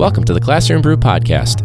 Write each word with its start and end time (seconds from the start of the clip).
Welcome 0.00 0.24
to 0.24 0.32
the 0.32 0.40
Classroom 0.40 0.80
Brew 0.80 0.96
Podcast. 0.96 1.60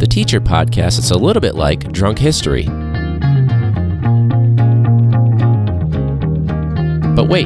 The 0.00 0.06
teacher 0.06 0.40
podcast 0.40 0.98
is 0.98 1.10
a 1.10 1.18
little 1.18 1.42
bit 1.42 1.54
like 1.54 1.92
drunk 1.92 2.18
history. 2.18 2.64
But 7.14 7.28
wait, 7.28 7.44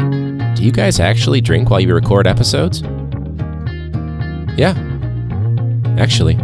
do 0.54 0.62
you 0.62 0.70
guys 0.70 1.00
actually 1.00 1.40
drink 1.40 1.70
while 1.70 1.80
you 1.80 1.92
record 1.92 2.28
episodes? 2.28 2.82
Yeah. 4.56 4.76
Actually. 5.98 6.38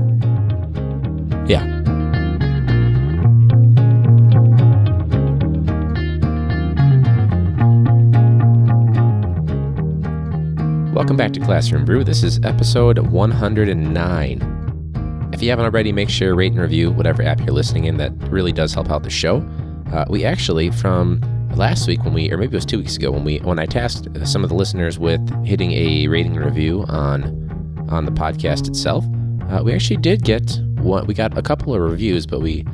Welcome 10.99 11.17
back 11.17 11.33
to 11.35 11.41
Classroom 11.41 11.85
Brew. 11.85 12.03
This 12.03 12.25
is 12.25 12.41
episode 12.43 12.99
109. 12.99 15.31
If 15.33 15.41
you 15.41 15.49
haven't 15.49 15.65
already, 15.65 15.93
make 15.93 16.11
sure 16.11 16.35
rate 16.35 16.51
and 16.51 16.61
review 16.61 16.91
whatever 16.91 17.23
app 17.23 17.39
you're 17.39 17.53
listening 17.53 17.85
in. 17.85 17.99
That 17.99 18.11
really 18.33 18.51
does 18.51 18.75
help 18.75 18.91
out 18.91 19.05
the 19.05 19.09
show. 19.09 19.49
Uh, 19.93 20.07
we 20.11 20.25
actually 20.25 20.73
from 20.73 21.21
last 21.55 21.87
week 21.87 22.03
when 22.03 22.15
we, 22.15 22.33
or 22.33 22.37
maybe 22.37 22.53
it 22.53 22.57
was 22.57 22.67
two 22.67 22.79
weeks 22.79 22.97
ago 22.97 23.13
when 23.13 23.23
we, 23.23 23.39
when 23.39 23.61
I 23.61 23.67
tasked 23.67 24.09
some 24.27 24.43
of 24.43 24.51
the 24.51 24.57
listeners 24.57 24.99
with 24.99 25.21
hitting 25.47 25.71
a 25.71 26.09
rating 26.09 26.35
and 26.35 26.45
review 26.45 26.85
on 26.89 27.87
on 27.89 28.05
the 28.05 28.11
podcast 28.11 28.67
itself, 28.67 29.05
uh, 29.51 29.63
we 29.63 29.73
actually 29.73 29.99
did 29.99 30.25
get 30.25 30.59
one. 30.81 31.07
We 31.07 31.15
got 31.15 31.39
a 31.39 31.43
couple 31.43 31.77
of 31.77 31.81
reviews, 31.81 32.27
but 32.27 32.41
we 32.41 32.67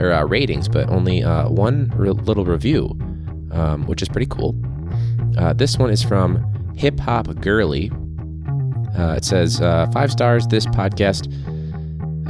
or 0.00 0.14
uh, 0.14 0.24
ratings, 0.24 0.66
but 0.66 0.88
only 0.88 1.22
uh, 1.22 1.50
one 1.50 1.92
re- 1.94 2.12
little 2.12 2.46
review, 2.46 2.98
um, 3.52 3.86
which 3.86 4.00
is 4.00 4.08
pretty 4.08 4.28
cool. 4.28 4.56
Uh, 5.36 5.52
this 5.52 5.76
one 5.76 5.90
is 5.90 6.02
from 6.02 6.55
Hip 6.76 7.00
Hop 7.00 7.26
Girly. 7.40 7.90
Uh, 8.98 9.14
it 9.16 9.24
says, 9.24 9.62
uh, 9.62 9.86
five 9.92 10.12
stars. 10.12 10.46
This 10.46 10.66
podcast 10.66 11.26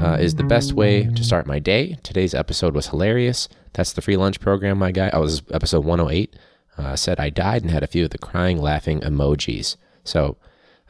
uh, 0.00 0.18
is 0.20 0.36
the 0.36 0.44
best 0.44 0.72
way 0.72 1.04
to 1.04 1.24
start 1.24 1.48
my 1.48 1.58
day. 1.58 1.98
Today's 2.04 2.32
episode 2.32 2.72
was 2.74 2.86
hilarious. 2.86 3.48
That's 3.72 3.92
the 3.92 4.02
free 4.02 4.16
lunch 4.16 4.38
program, 4.38 4.78
my 4.78 4.92
guy. 4.92 5.10
I 5.12 5.18
was 5.18 5.42
episode 5.50 5.84
108. 5.84 6.36
Uh, 6.78 6.94
said 6.94 7.18
I 7.18 7.28
died 7.28 7.62
and 7.62 7.72
had 7.72 7.82
a 7.82 7.88
few 7.88 8.04
of 8.04 8.10
the 8.10 8.18
crying, 8.18 8.58
laughing 8.58 9.00
emojis. 9.00 9.76
So, 10.04 10.36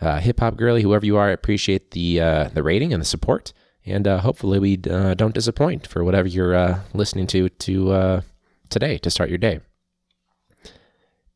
uh, 0.02 0.20
Hip 0.20 0.40
Hop 0.40 0.56
Girly, 0.56 0.82
whoever 0.82 1.06
you 1.06 1.16
are, 1.16 1.28
I 1.28 1.32
appreciate 1.32 1.92
the 1.92 2.20
uh, 2.20 2.48
the 2.48 2.62
rating 2.62 2.92
and 2.92 3.00
the 3.00 3.06
support. 3.06 3.54
And 3.86 4.06
hopefully, 4.06 4.58
we 4.58 4.76
don't 4.76 5.32
disappoint 5.32 5.86
for 5.86 6.02
whatever 6.02 6.26
you're 6.26 6.82
listening 6.92 7.28
to 7.28 7.48
to 7.48 8.22
today 8.68 8.98
to 8.98 9.10
start 9.10 9.28
your 9.30 9.38
day. 9.38 9.60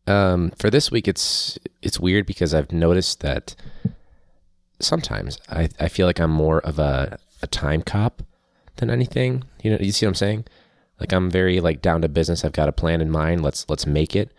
Um, 0.07 0.51
for 0.59 0.71
this 0.71 0.91
week, 0.91 1.07
it's 1.07 1.59
it's 1.83 2.01
weird 2.01 2.27
because 2.27 2.55
I've 2.55 2.73
noticed 2.73 3.21
that 3.21 3.55
sometimes 4.81 5.39
I, 5.49 5.69
I 5.79 5.89
feel 5.89 6.07
like 6.07 6.19
I'm 6.19 6.31
more 6.31 6.61
of 6.61 6.79
a, 6.79 7.19
a 7.43 7.47
time 7.47 7.83
cop 7.83 8.23
than 8.77 8.91
anything. 8.91 9.45
You 9.63 9.73
know, 9.73 9.79
you 9.81 9.93
see 9.93 10.07
what 10.07 10.11
I'm 10.11 10.15
saying? 10.15 10.45
Like 10.99 11.13
I'm 11.13 11.31
very 11.31 11.61
like 11.61 11.81
down 11.81 12.03
to 12.03 12.09
business. 12.09 12.45
I've 12.45 12.53
got 12.53 12.69
a 12.69 12.73
plan 12.73 13.01
in 13.01 13.11
mind. 13.11 13.43
Let's 13.43 13.67
let's 13.69 13.87
make 13.87 14.17
it. 14.17 14.33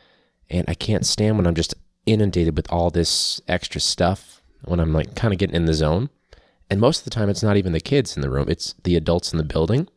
And 0.50 0.66
I 0.68 0.74
can't 0.74 1.06
stand 1.06 1.38
when 1.38 1.48
I'm 1.48 1.56
just 1.56 1.74
inundated 2.06 2.58
with 2.58 2.72
all 2.72 2.90
this 2.90 3.40
extra 3.48 3.80
stuff 3.80 4.42
when 4.66 4.80
I'm 4.80 4.94
like 4.94 5.16
kind 5.16 5.34
of 5.34 5.40
getting 5.40 5.56
in 5.56 5.66
the 5.66 5.74
zone. 5.74 6.10
And 6.70 6.80
most 6.80 7.00
of 7.00 7.04
the 7.06 7.10
time, 7.10 7.30
it's 7.30 7.44
not 7.44 7.58
even 7.58 7.74
the 7.74 7.82
kids 7.82 8.16
in 8.16 8.22
the 8.22 8.30
room; 8.30 8.46
it's 8.48 8.76
the 8.84 8.96
adults 8.96 9.32
in 9.32 9.38
the 9.38 9.44
building. 9.44 9.88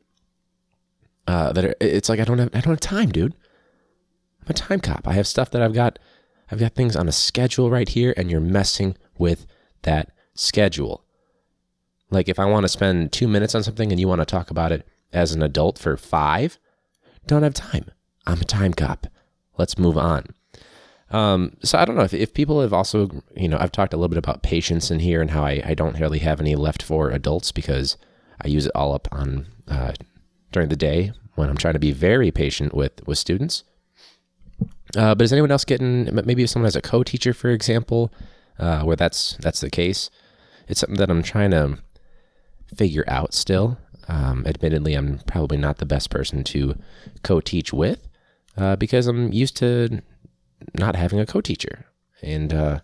Uh, 1.26 1.52
that 1.52 1.64
are, 1.64 1.74
it's 1.80 2.08
like 2.08 2.20
I 2.20 2.24
don't 2.24 2.38
have 2.38 2.50
I 2.54 2.60
don't 2.60 2.72
have 2.72 2.80
time, 2.80 3.10
dude. 3.10 3.34
I'm 4.44 4.50
a 4.50 4.54
time 4.54 4.80
cop. 4.80 5.08
I 5.08 5.14
have 5.14 5.26
stuff 5.26 5.50
that 5.50 5.62
I've 5.62 5.72
got 5.72 5.98
I've 6.50 6.60
got 6.60 6.74
things 6.74 6.94
on 6.94 7.08
a 7.08 7.12
schedule 7.12 7.70
right 7.70 7.88
here 7.88 8.12
and 8.16 8.30
you're 8.30 8.40
messing 8.40 8.96
with 9.16 9.46
that 9.82 10.12
schedule. 10.34 11.02
Like 12.10 12.28
if 12.28 12.38
I 12.38 12.44
want 12.44 12.64
to 12.64 12.68
spend 12.68 13.12
2 13.12 13.26
minutes 13.26 13.54
on 13.54 13.62
something 13.62 13.90
and 13.90 13.98
you 13.98 14.06
want 14.06 14.20
to 14.20 14.26
talk 14.26 14.50
about 14.50 14.70
it 14.70 14.86
as 15.12 15.32
an 15.32 15.42
adult 15.42 15.78
for 15.78 15.96
5, 15.96 16.58
don't 17.26 17.42
have 17.42 17.54
time. 17.54 17.90
I'm 18.26 18.40
a 18.40 18.44
time 18.44 18.74
cop. 18.74 19.06
Let's 19.56 19.78
move 19.78 19.96
on. 19.96 20.26
Um, 21.10 21.56
so 21.62 21.78
I 21.78 21.84
don't 21.84 21.96
know 21.96 22.02
if, 22.02 22.12
if 22.12 22.34
people 22.34 22.60
have 22.60 22.72
also, 22.72 23.22
you 23.34 23.48
know, 23.48 23.56
I've 23.58 23.72
talked 23.72 23.94
a 23.94 23.96
little 23.96 24.08
bit 24.08 24.18
about 24.18 24.42
patience 24.42 24.90
in 24.90 25.00
here 25.00 25.22
and 25.22 25.30
how 25.30 25.44
I, 25.44 25.62
I 25.64 25.74
don't 25.74 25.98
really 25.98 26.18
have 26.18 26.40
any 26.40 26.56
left 26.56 26.82
for 26.82 27.10
adults 27.10 27.52
because 27.52 27.96
I 28.42 28.48
use 28.48 28.66
it 28.66 28.72
all 28.74 28.94
up 28.94 29.08
on 29.12 29.46
uh, 29.68 29.92
during 30.52 30.68
the 30.68 30.76
day 30.76 31.12
when 31.36 31.48
I'm 31.48 31.56
trying 31.56 31.74
to 31.74 31.80
be 31.80 31.92
very 31.92 32.30
patient 32.30 32.74
with 32.74 33.06
with 33.06 33.18
students. 33.18 33.64
Uh, 34.96 35.14
but 35.14 35.24
is 35.24 35.32
anyone 35.32 35.50
else 35.50 35.64
getting 35.64 36.08
maybe 36.24 36.42
if 36.42 36.50
someone 36.50 36.66
has 36.66 36.76
a 36.76 36.82
co-teacher, 36.82 37.34
for 37.34 37.50
example, 37.50 38.12
uh, 38.58 38.82
where 38.82 38.96
that's 38.96 39.36
that's 39.40 39.60
the 39.60 39.70
case? 39.70 40.10
It's 40.68 40.80
something 40.80 40.98
that 40.98 41.10
I'm 41.10 41.22
trying 41.22 41.50
to 41.50 41.78
figure 42.74 43.04
out 43.08 43.34
still. 43.34 43.78
Um, 44.08 44.44
admittedly, 44.46 44.94
I'm 44.94 45.20
probably 45.26 45.56
not 45.56 45.78
the 45.78 45.86
best 45.86 46.10
person 46.10 46.44
to 46.44 46.76
co-teach 47.22 47.72
with 47.72 48.06
uh, 48.56 48.76
because 48.76 49.06
I'm 49.06 49.32
used 49.32 49.56
to 49.58 50.02
not 50.74 50.96
having 50.96 51.18
a 51.20 51.26
co-teacher, 51.26 51.86
and 52.22 52.52
uh, 52.52 52.80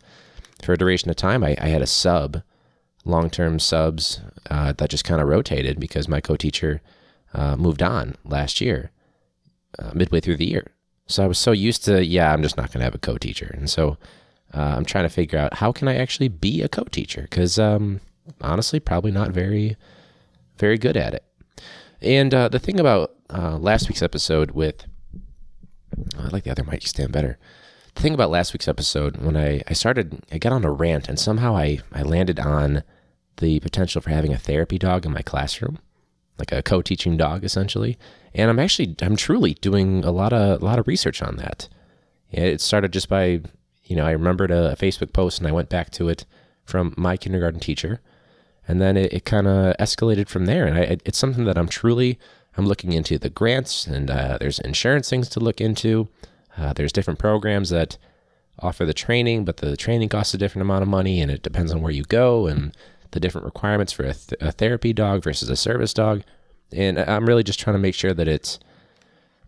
for 0.63 0.73
a 0.73 0.79
duration 0.79 1.11
of 1.11 1.17
time, 1.17 1.45
I, 1.45 1.57
I 1.61 1.69
had 1.69 1.83
a 1.83 1.87
sub, 1.87 2.43
long-term 3.05 3.59
subs 3.59 4.21
uh, 4.51 4.73
that 4.73 4.91
just 4.91 5.05
kind 5.05 5.21
of 5.21 5.29
rotated 5.29 5.79
because 5.79 6.09
my 6.09 6.21
co-teacher 6.21 6.81
uh, 7.35 7.57
moved 7.57 7.83
on 7.83 8.17
last 8.25 8.61
year, 8.61 8.91
midway 9.95 10.21
through 10.21 10.37
the 10.37 10.51
year. 10.51 10.73
So 11.11 11.25
I 11.25 11.27
was 11.27 11.39
so 11.39 11.53
used 11.53 11.85
to, 11.85 12.05
yeah, 12.05 12.33
I'm 12.33 12.43
just 12.43 12.57
not 12.57 12.69
going 12.69 12.81
to 12.81 12.85
have 12.85 12.95
a 12.95 12.99
co-teacher. 12.99 13.53
And 13.57 13.69
so 13.69 13.97
uh, 14.55 14.75
I'm 14.77 14.85
trying 14.85 15.05
to 15.05 15.11
figure 15.11 15.39
out 15.39 15.55
how 15.55 15.73
can 15.73 15.89
I 15.89 15.97
actually 15.97 16.29
be 16.29 16.63
a 16.63 16.69
co-teacher? 16.69 17.23
Because 17.23 17.59
um, 17.59 18.01
honestly, 18.41 18.81
probably 18.81 19.11
not 19.11 19.31
very, 19.31 19.77
very 20.59 20.79
good 20.79 20.97
at 20.97 21.15
it. 21.15 21.25
And 22.01 22.33
uh, 22.33 22.49
the 22.49 22.59
thing 22.59 22.81
about 22.81 23.15
uh, 23.29 23.59
last 23.59 23.89
week's 23.89 24.03
episode 24.03 24.53
with, 24.53 24.87
I 26.19 26.29
like 26.29 26.45
the 26.45 26.51
other 26.51 26.65
mic 26.65 26.87
stand 26.87 27.13
better. 27.13 27.39
The 27.95 28.03
thing 28.03 28.15
about 28.15 28.31
last 28.31 28.53
week's 28.53 28.69
episode, 28.69 29.17
when 29.17 29.37
I, 29.37 29.63
I 29.67 29.73
started, 29.73 30.25
I 30.31 30.39
got 30.39 30.53
on 30.53 30.65
a 30.65 30.71
rant 30.71 31.09
and 31.09 31.19
somehow 31.19 31.57
I, 31.57 31.81
I 31.93 32.03
landed 32.03 32.39
on 32.39 32.85
the 33.39 33.59
potential 33.61 34.01
for 34.01 34.11
having 34.11 34.33
a 34.33 34.39
therapy 34.39 34.79
dog 34.79 35.05
in 35.05 35.13
my 35.13 35.23
classroom, 35.23 35.79
like 36.41 36.51
a 36.51 36.63
co-teaching 36.63 37.17
dog 37.17 37.45
essentially 37.45 37.97
and 38.35 38.51
I'm 38.51 38.59
actually 38.59 38.95
I'm 39.03 39.17
truly 39.17 39.55
doing 39.55 40.05
a 40.05 40.11
lot 40.11 40.33
of 40.33 40.63
a 40.63 40.65
lot 40.65 40.79
of 40.79 40.87
research 40.87 41.23
on 41.23 41.37
that. 41.37 41.69
It 42.31 42.61
started 42.61 42.93
just 42.93 43.09
by 43.09 43.43
you 43.85 43.97
know 43.97 44.07
I 44.07 44.13
remembered 44.13 44.51
a, 44.51 44.77
Facebook 44.77 45.13
post 45.13 45.39
and 45.39 45.49
I 45.49 45.53
went 45.53 45.69
back 45.69 45.91
to 45.93 46.09
it 46.09 46.27
from 46.65 46.95
my 46.97 47.17
kindergarten 47.17 47.61
teacher, 47.61 48.01
and 48.69 48.81
then 48.81 48.97
it, 48.97 49.13
it 49.13 49.25
kind 49.25 49.49
of 49.49 49.77
escalated 49.79 50.29
from 50.29 50.47
there. 50.47 50.67
And 50.67 50.79
I, 50.79 50.99
it's 51.05 51.19
something 51.19 51.45
that 51.45 51.59
I'm 51.59 51.69
truly 51.69 52.19
I'm 52.57 52.67
looking 52.67 52.93
into 52.93 53.19
the 53.19 53.31
grants 53.31 53.87
and 53.87 54.11
uh, 54.11 54.39
there's 54.39 54.59
insurance 54.61 55.09
things 55.09 55.29
to 55.31 55.41
look 55.41 55.61
into. 55.61 56.09
Uh, 56.57 56.73
there's 56.73 56.93
different 56.93 57.19
programs 57.19 57.71
that 57.71 57.97
offer 58.59 58.85
the 58.85 58.93
training, 58.93 59.45
but 59.45 59.59
the 59.59 59.77
training 59.77 60.09
costs 60.09 60.35
a 60.35 60.39
different 60.39 60.63
amount 60.63 60.83
of 60.83 60.89
money, 60.89 61.21
and 61.21 61.31
it 61.31 61.43
depends 61.43 61.73
on 61.73 61.81
where 61.81 61.93
you 61.93 62.03
go 62.05 62.47
and 62.47 62.77
the 63.13 63.21
different 63.21 63.45
requirements 63.45 63.93
for 63.93 64.05
a, 64.05 64.15
th- 64.15 64.41
a 64.41 64.53
therapy 64.53 64.93
dog 64.93 65.23
versus 65.23 65.49
a 65.51 65.57
service 65.57 65.95
dog. 65.95 66.23
And 66.73 66.99
I'm 66.99 67.27
really 67.27 67.43
just 67.43 67.59
trying 67.59 67.75
to 67.75 67.81
make 67.81 67.95
sure 67.95 68.15
that 68.15 68.29
it's 68.29 68.61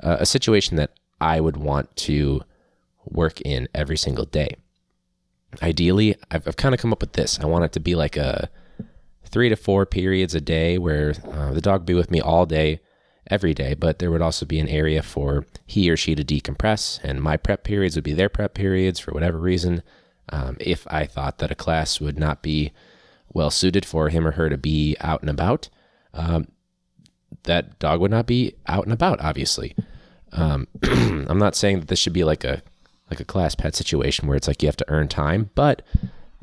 a 0.00 0.26
situation 0.26 0.76
that 0.76 0.90
I 1.20 1.40
would 1.40 1.56
want 1.56 1.94
to 1.96 2.42
work 3.04 3.40
in 3.42 3.68
every 3.74 3.96
single 3.96 4.24
day. 4.24 4.56
Ideally, 5.62 6.16
I've, 6.30 6.48
I've 6.48 6.56
kind 6.56 6.74
of 6.74 6.80
come 6.80 6.92
up 6.92 7.00
with 7.00 7.12
this. 7.12 7.38
I 7.38 7.46
want 7.46 7.64
it 7.64 7.72
to 7.72 7.80
be 7.80 7.94
like 7.94 8.16
a 8.16 8.50
three 9.24 9.48
to 9.48 9.56
four 9.56 9.86
periods 9.86 10.34
a 10.34 10.40
day 10.40 10.78
where 10.78 11.14
uh, 11.30 11.52
the 11.52 11.60
dog 11.60 11.86
be 11.86 11.94
with 11.94 12.10
me 12.10 12.20
all 12.20 12.46
day, 12.46 12.80
every 13.30 13.54
day, 13.54 13.74
but 13.74 13.98
there 13.98 14.10
would 14.10 14.22
also 14.22 14.44
be 14.44 14.58
an 14.58 14.68
area 14.68 15.02
for 15.02 15.46
he 15.66 15.88
or 15.88 15.96
she 15.96 16.14
to 16.14 16.24
decompress, 16.24 16.98
and 17.04 17.22
my 17.22 17.36
prep 17.36 17.64
periods 17.64 17.94
would 17.94 18.04
be 18.04 18.12
their 18.12 18.28
prep 18.28 18.54
periods 18.54 18.98
for 18.98 19.12
whatever 19.12 19.38
reason. 19.38 19.82
Um, 20.28 20.56
if 20.60 20.86
I 20.90 21.06
thought 21.06 21.38
that 21.38 21.50
a 21.50 21.56
class 21.56 22.00
would 22.00 22.18
not 22.18 22.42
be 22.42 22.72
well 23.34 23.50
suited 23.50 23.84
for 23.84 24.08
him 24.08 24.26
or 24.26 24.32
her 24.32 24.48
to 24.48 24.58
be 24.58 24.96
out 25.00 25.20
and 25.20 25.30
about, 25.30 25.68
um, 26.14 26.48
that 27.44 27.78
dog 27.78 28.00
would 28.00 28.10
not 28.10 28.26
be 28.26 28.54
out 28.66 28.84
and 28.84 28.92
about. 28.92 29.20
Obviously, 29.20 29.74
um, 30.32 30.66
I'm 30.82 31.38
not 31.38 31.56
saying 31.56 31.80
that 31.80 31.88
this 31.88 31.98
should 31.98 32.12
be 32.12 32.24
like 32.24 32.44
a 32.44 32.62
like 33.10 33.20
a 33.20 33.24
class 33.24 33.54
pet 33.54 33.74
situation 33.74 34.26
where 34.26 34.36
it's 34.36 34.48
like 34.48 34.62
you 34.62 34.68
have 34.68 34.76
to 34.76 34.88
earn 34.88 35.06
time, 35.06 35.50
but 35.54 35.82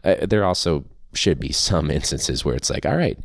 uh, 0.03 0.18
there 0.21 0.45
also 0.45 0.86
should 1.13 1.39
be 1.39 1.51
some 1.51 1.89
instances 2.00 2.45
where 2.45 2.56
it's 2.56 2.69
like, 2.69 2.86
all 2.86 2.95
right, 2.97 3.18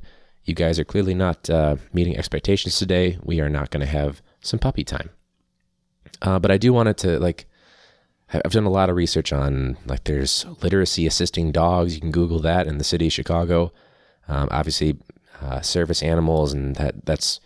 you 0.44 0.54
guys 0.54 0.78
are 0.78 0.84
clearly 0.84 1.14
not 1.14 1.50
uh, 1.50 1.76
meeting 1.92 2.16
expectations 2.16 2.78
today. 2.78 3.18
We 3.22 3.40
are 3.40 3.50
not 3.50 3.70
going 3.70 3.82
to 3.82 3.86
have 3.86 4.22
some 4.40 4.58
puppy 4.58 4.84
time. 4.84 5.10
Uh, 6.22 6.38
but 6.38 6.50
I 6.50 6.56
do 6.58 6.72
want 6.72 6.88
it 6.88 6.98
to 6.98 7.18
like. 7.18 7.46
I've 8.32 8.52
done 8.52 8.64
a 8.64 8.70
lot 8.70 8.90
of 8.90 8.96
research 8.96 9.32
on 9.32 9.76
like 9.86 10.04
there's 10.04 10.44
literacy 10.62 11.06
assisting 11.06 11.52
dogs. 11.52 11.94
You 11.94 12.00
can 12.00 12.10
Google 12.10 12.40
that 12.40 12.66
in 12.66 12.78
the 12.78 12.84
city 12.84 13.06
of 13.06 13.12
Chicago. 13.12 13.72
Um, 14.28 14.48
obviously, 14.50 14.96
uh, 15.40 15.60
service 15.60 16.02
animals, 16.02 16.52
and 16.52 16.76
that 16.76 17.04
that's 17.04 17.40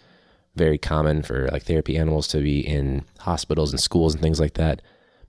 very 0.55 0.79
common 0.79 1.23
for 1.23 1.49
like 1.49 1.65
therapy 1.65 1.97
animals 1.97 2.29
to 2.29 2.43
be 2.43 2.61
in 2.61 3.05
hospitals 3.21 3.71
and 3.71 3.81
schools 3.81 4.15
and 4.15 4.23
things 4.23 4.41
like 4.41 4.55
that, 4.55 4.83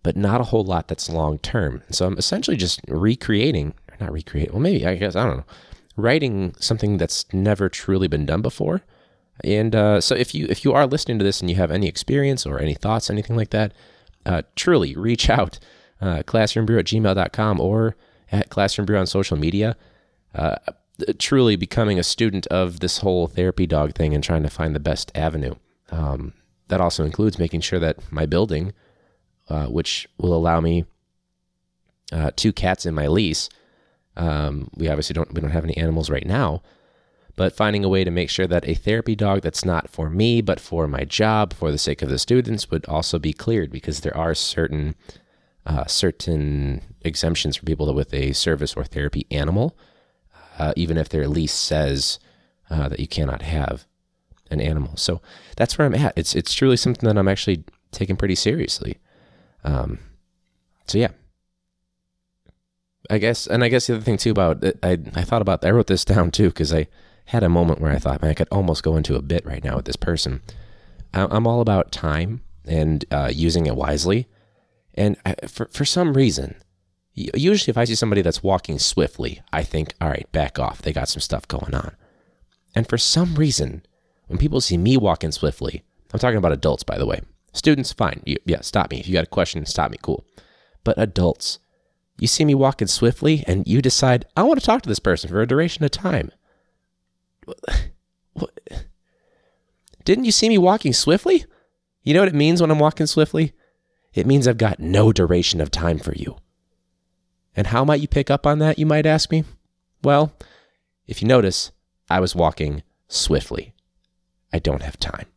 but 0.03 0.17
not 0.17 0.41
a 0.41 0.45
whole 0.45 0.63
lot 0.63 0.87
that's 0.87 1.09
long 1.09 1.39
term. 1.39 1.81
So 1.91 2.05
I'm 2.05 2.17
essentially 2.17 2.57
just 2.57 2.81
recreating, 2.87 3.73
or 3.89 3.97
not 3.99 4.11
recreate. 4.11 4.51
Well, 4.51 4.61
maybe 4.61 4.85
I 4.85 4.95
guess 4.95 5.15
I 5.15 5.25
don't 5.25 5.37
know. 5.37 5.45
Writing 5.95 6.55
something 6.59 6.97
that's 6.97 7.25
never 7.33 7.69
truly 7.69 8.07
been 8.07 8.25
done 8.25 8.41
before. 8.41 8.81
And 9.43 9.75
uh, 9.75 10.01
so 10.01 10.15
if 10.15 10.35
you 10.35 10.47
if 10.49 10.63
you 10.63 10.73
are 10.73 10.87
listening 10.87 11.19
to 11.19 11.25
this 11.25 11.41
and 11.41 11.49
you 11.49 11.55
have 11.57 11.71
any 11.71 11.87
experience 11.87 12.45
or 12.45 12.59
any 12.59 12.73
thoughts, 12.73 13.09
anything 13.09 13.35
like 13.35 13.51
that, 13.51 13.73
uh, 14.25 14.41
truly 14.55 14.95
reach 14.95 15.29
out, 15.29 15.59
uh, 16.01 16.23
classroombrew 16.23 16.79
at 16.79 16.85
gmail.com 16.85 17.59
or 17.59 17.95
at 18.31 18.49
classroombrew 18.49 18.99
on 18.99 19.07
social 19.07 19.37
media. 19.37 19.75
Uh, 20.33 20.55
truly 21.17 21.55
becoming 21.55 21.97
a 21.97 22.03
student 22.03 22.45
of 22.47 22.79
this 22.79 22.99
whole 22.99 23.27
therapy 23.27 23.65
dog 23.65 23.95
thing 23.95 24.13
and 24.13 24.23
trying 24.23 24.43
to 24.43 24.49
find 24.49 24.75
the 24.75 24.79
best 24.79 25.11
avenue. 25.15 25.55
Um, 25.91 26.33
that 26.67 26.81
also 26.81 27.03
includes 27.03 27.39
making 27.39 27.61
sure 27.61 27.79
that 27.79 28.11
my 28.11 28.25
building, 28.25 28.73
uh, 29.49 29.67
which 29.67 30.07
will 30.17 30.33
allow 30.33 30.59
me 30.59 30.85
uh, 32.11 32.31
two 32.35 32.53
cats 32.53 32.85
in 32.85 32.93
my 32.93 33.07
lease, 33.07 33.49
um, 34.15 34.69
we 34.75 34.87
obviously 34.87 35.13
don't 35.13 35.33
we 35.33 35.41
don't 35.41 35.51
have 35.51 35.63
any 35.63 35.77
animals 35.77 36.09
right 36.09 36.25
now, 36.25 36.61
but 37.35 37.55
finding 37.55 37.83
a 37.83 37.89
way 37.89 38.03
to 38.03 38.11
make 38.11 38.29
sure 38.29 38.47
that 38.47 38.67
a 38.67 38.73
therapy 38.73 39.15
dog 39.15 39.41
that's 39.41 39.63
not 39.63 39.89
for 39.89 40.09
me 40.09 40.41
but 40.41 40.59
for 40.59 40.87
my 40.87 41.03
job, 41.03 41.53
for 41.53 41.71
the 41.71 41.77
sake 41.77 42.01
of 42.01 42.09
the 42.09 42.19
students, 42.19 42.69
would 42.69 42.85
also 42.85 43.19
be 43.19 43.33
cleared 43.33 43.71
because 43.71 44.01
there 44.01 44.15
are 44.15 44.35
certain 44.35 44.95
uh, 45.65 45.85
certain 45.85 46.81
exemptions 47.01 47.57
for 47.57 47.65
people 47.65 47.93
with 47.93 48.13
a 48.13 48.33
service 48.33 48.73
or 48.75 48.83
therapy 48.83 49.27
animal, 49.29 49.77
uh, 50.57 50.73
even 50.75 50.97
if 50.97 51.09
their 51.09 51.27
lease 51.27 51.53
says 51.53 52.19
uh, 52.69 52.89
that 52.89 52.99
you 52.99 53.07
cannot 53.07 53.41
have 53.41 53.85
an 54.49 54.61
animal. 54.61 54.97
So 54.97 55.21
that's 55.55 55.77
where 55.77 55.85
I'm 55.85 55.95
at. 55.95 56.13
It's 56.17 56.35
it's 56.35 56.53
truly 56.53 56.77
something 56.77 57.07
that 57.07 57.17
I'm 57.17 57.27
actually 57.27 57.63
taking 57.91 58.17
pretty 58.17 58.35
seriously. 58.35 58.97
Um, 59.63 59.99
so 60.87 60.97
yeah, 60.97 61.11
I 63.09 63.17
guess, 63.17 63.47
and 63.47 63.63
I 63.63 63.69
guess 63.69 63.87
the 63.87 63.95
other 63.95 64.03
thing 64.03 64.17
too 64.17 64.31
about 64.31 64.63
I 64.83 64.97
I 65.15 65.23
thought 65.23 65.41
about 65.41 65.65
I 65.65 65.71
wrote 65.71 65.87
this 65.87 66.05
down 66.05 66.31
too 66.31 66.49
because 66.49 66.73
I 66.73 66.87
had 67.29 67.43
a 67.43 67.49
moment 67.49 67.79
where 67.79 67.91
I 67.91 67.99
thought, 67.99 68.21
man, 68.21 68.31
I 68.31 68.33
could 68.33 68.47
almost 68.51 68.81
go 68.81 68.95
into 68.97 69.15
a 69.15 69.21
bit 69.21 69.45
right 69.45 69.63
now 69.63 69.75
with 69.75 69.85
this 69.85 69.95
person. 69.95 70.41
I'm 71.13 71.45
all 71.45 71.61
about 71.61 71.91
time 71.91 72.41
and 72.65 73.05
uh, 73.11 73.29
using 73.31 73.67
it 73.67 73.75
wisely, 73.75 74.27
and 74.95 75.15
I, 75.25 75.35
for 75.47 75.67
for 75.71 75.85
some 75.85 76.13
reason, 76.13 76.55
usually 77.13 77.71
if 77.71 77.77
I 77.77 77.85
see 77.85 77.95
somebody 77.95 78.21
that's 78.21 78.43
walking 78.43 78.79
swiftly, 78.79 79.41
I 79.53 79.63
think, 79.63 79.93
all 80.01 80.09
right, 80.09 80.31
back 80.31 80.59
off. 80.59 80.81
They 80.81 80.93
got 80.93 81.09
some 81.09 81.21
stuff 81.21 81.47
going 81.47 81.73
on. 81.73 81.95
And 82.75 82.87
for 82.87 82.97
some 82.97 83.35
reason, 83.35 83.83
when 84.27 84.39
people 84.39 84.61
see 84.61 84.77
me 84.77 84.97
walking 84.97 85.31
swiftly, 85.31 85.83
I'm 86.13 86.19
talking 86.19 86.37
about 86.37 86.51
adults, 86.51 86.83
by 86.83 86.97
the 86.97 87.05
way. 87.05 87.21
Students, 87.53 87.93
fine. 87.93 88.21
You, 88.25 88.37
yeah, 88.45 88.61
stop 88.61 88.91
me. 88.91 88.99
If 88.99 89.07
you 89.07 89.13
got 89.13 89.23
a 89.23 89.27
question, 89.27 89.65
stop 89.65 89.91
me. 89.91 89.97
Cool. 90.01 90.23
But 90.83 90.97
adults, 90.97 91.59
you 92.19 92.27
see 92.27 92.45
me 92.45 92.55
walking 92.55 92.87
swiftly 92.87 93.43
and 93.47 93.67
you 93.67 93.81
decide, 93.81 94.25
I 94.37 94.43
want 94.43 94.59
to 94.59 94.65
talk 94.65 94.81
to 94.83 94.89
this 94.89 94.99
person 94.99 95.29
for 95.29 95.41
a 95.41 95.47
duration 95.47 95.83
of 95.83 95.91
time. 95.91 96.31
What? 97.45 97.59
Didn't 100.05 100.25
you 100.25 100.31
see 100.31 100.49
me 100.49 100.57
walking 100.57 100.93
swiftly? 100.93 101.45
You 102.03 102.13
know 102.13 102.21
what 102.21 102.29
it 102.29 102.35
means 102.35 102.61
when 102.61 102.71
I'm 102.71 102.79
walking 102.79 103.05
swiftly? 103.05 103.53
It 104.13 104.25
means 104.25 104.47
I've 104.47 104.57
got 104.57 104.79
no 104.79 105.11
duration 105.11 105.61
of 105.61 105.69
time 105.69 105.99
for 105.99 106.15
you. 106.15 106.37
And 107.55 107.67
how 107.67 107.83
might 107.83 108.01
you 108.01 108.07
pick 108.07 108.31
up 108.31 108.47
on 108.47 108.59
that, 108.59 108.79
you 108.79 108.85
might 108.85 109.05
ask 109.05 109.31
me? 109.31 109.43
Well, 110.03 110.33
if 111.05 111.21
you 111.21 111.27
notice, 111.27 111.71
I 112.09 112.19
was 112.19 112.35
walking 112.35 112.83
swiftly. 113.07 113.73
I 114.51 114.59
don't 114.59 114.81
have 114.81 114.97
time. 114.97 115.27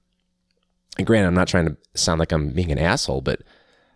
And 0.96 1.06
granted, 1.06 1.28
I'm 1.28 1.34
not 1.34 1.48
trying 1.48 1.66
to 1.66 1.76
sound 1.94 2.19
like 2.19 2.32
I'm 2.32 2.50
being 2.50 2.70
an 2.70 2.78
asshole, 2.78 3.22
but 3.22 3.43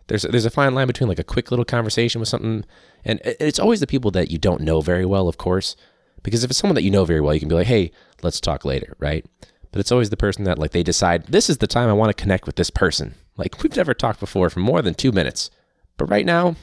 there's 0.07 0.23
there's 0.23 0.45
a 0.45 0.49
fine 0.49 0.73
line 0.73 0.87
between 0.87 1.07
like 1.07 1.19
a 1.19 1.23
quick 1.23 1.51
little 1.51 1.65
conversation 1.65 2.19
with 2.19 2.29
something, 2.29 2.65
and 3.03 3.19
it's 3.23 3.59
always 3.59 3.79
the 3.79 3.87
people 3.87 4.11
that 4.11 4.31
you 4.31 4.37
don't 4.37 4.61
know 4.61 4.81
very 4.81 5.05
well, 5.05 5.27
of 5.27 5.37
course, 5.37 5.75
because 6.23 6.43
if 6.43 6.49
it's 6.49 6.59
someone 6.59 6.75
that 6.75 6.83
you 6.83 6.91
know 6.91 7.05
very 7.05 7.21
well, 7.21 7.33
you 7.33 7.39
can 7.39 7.49
be 7.49 7.55
like, 7.55 7.67
hey, 7.67 7.91
let's 8.21 8.41
talk 8.41 8.65
later, 8.65 8.95
right? 8.99 9.25
But 9.71 9.79
it's 9.79 9.91
always 9.91 10.09
the 10.09 10.17
person 10.17 10.43
that 10.45 10.59
like 10.59 10.71
they 10.71 10.83
decide 10.83 11.27
this 11.27 11.49
is 11.49 11.57
the 11.59 11.67
time 11.67 11.89
I 11.89 11.93
want 11.93 12.15
to 12.15 12.21
connect 12.21 12.45
with 12.45 12.55
this 12.55 12.69
person. 12.69 13.15
Like 13.37 13.61
we've 13.61 13.75
never 13.75 13.93
talked 13.93 14.19
before 14.19 14.49
for 14.49 14.59
more 14.59 14.81
than 14.81 14.93
two 14.93 15.11
minutes, 15.11 15.49
but 15.97 16.09
right 16.09 16.25
now, 16.25 16.55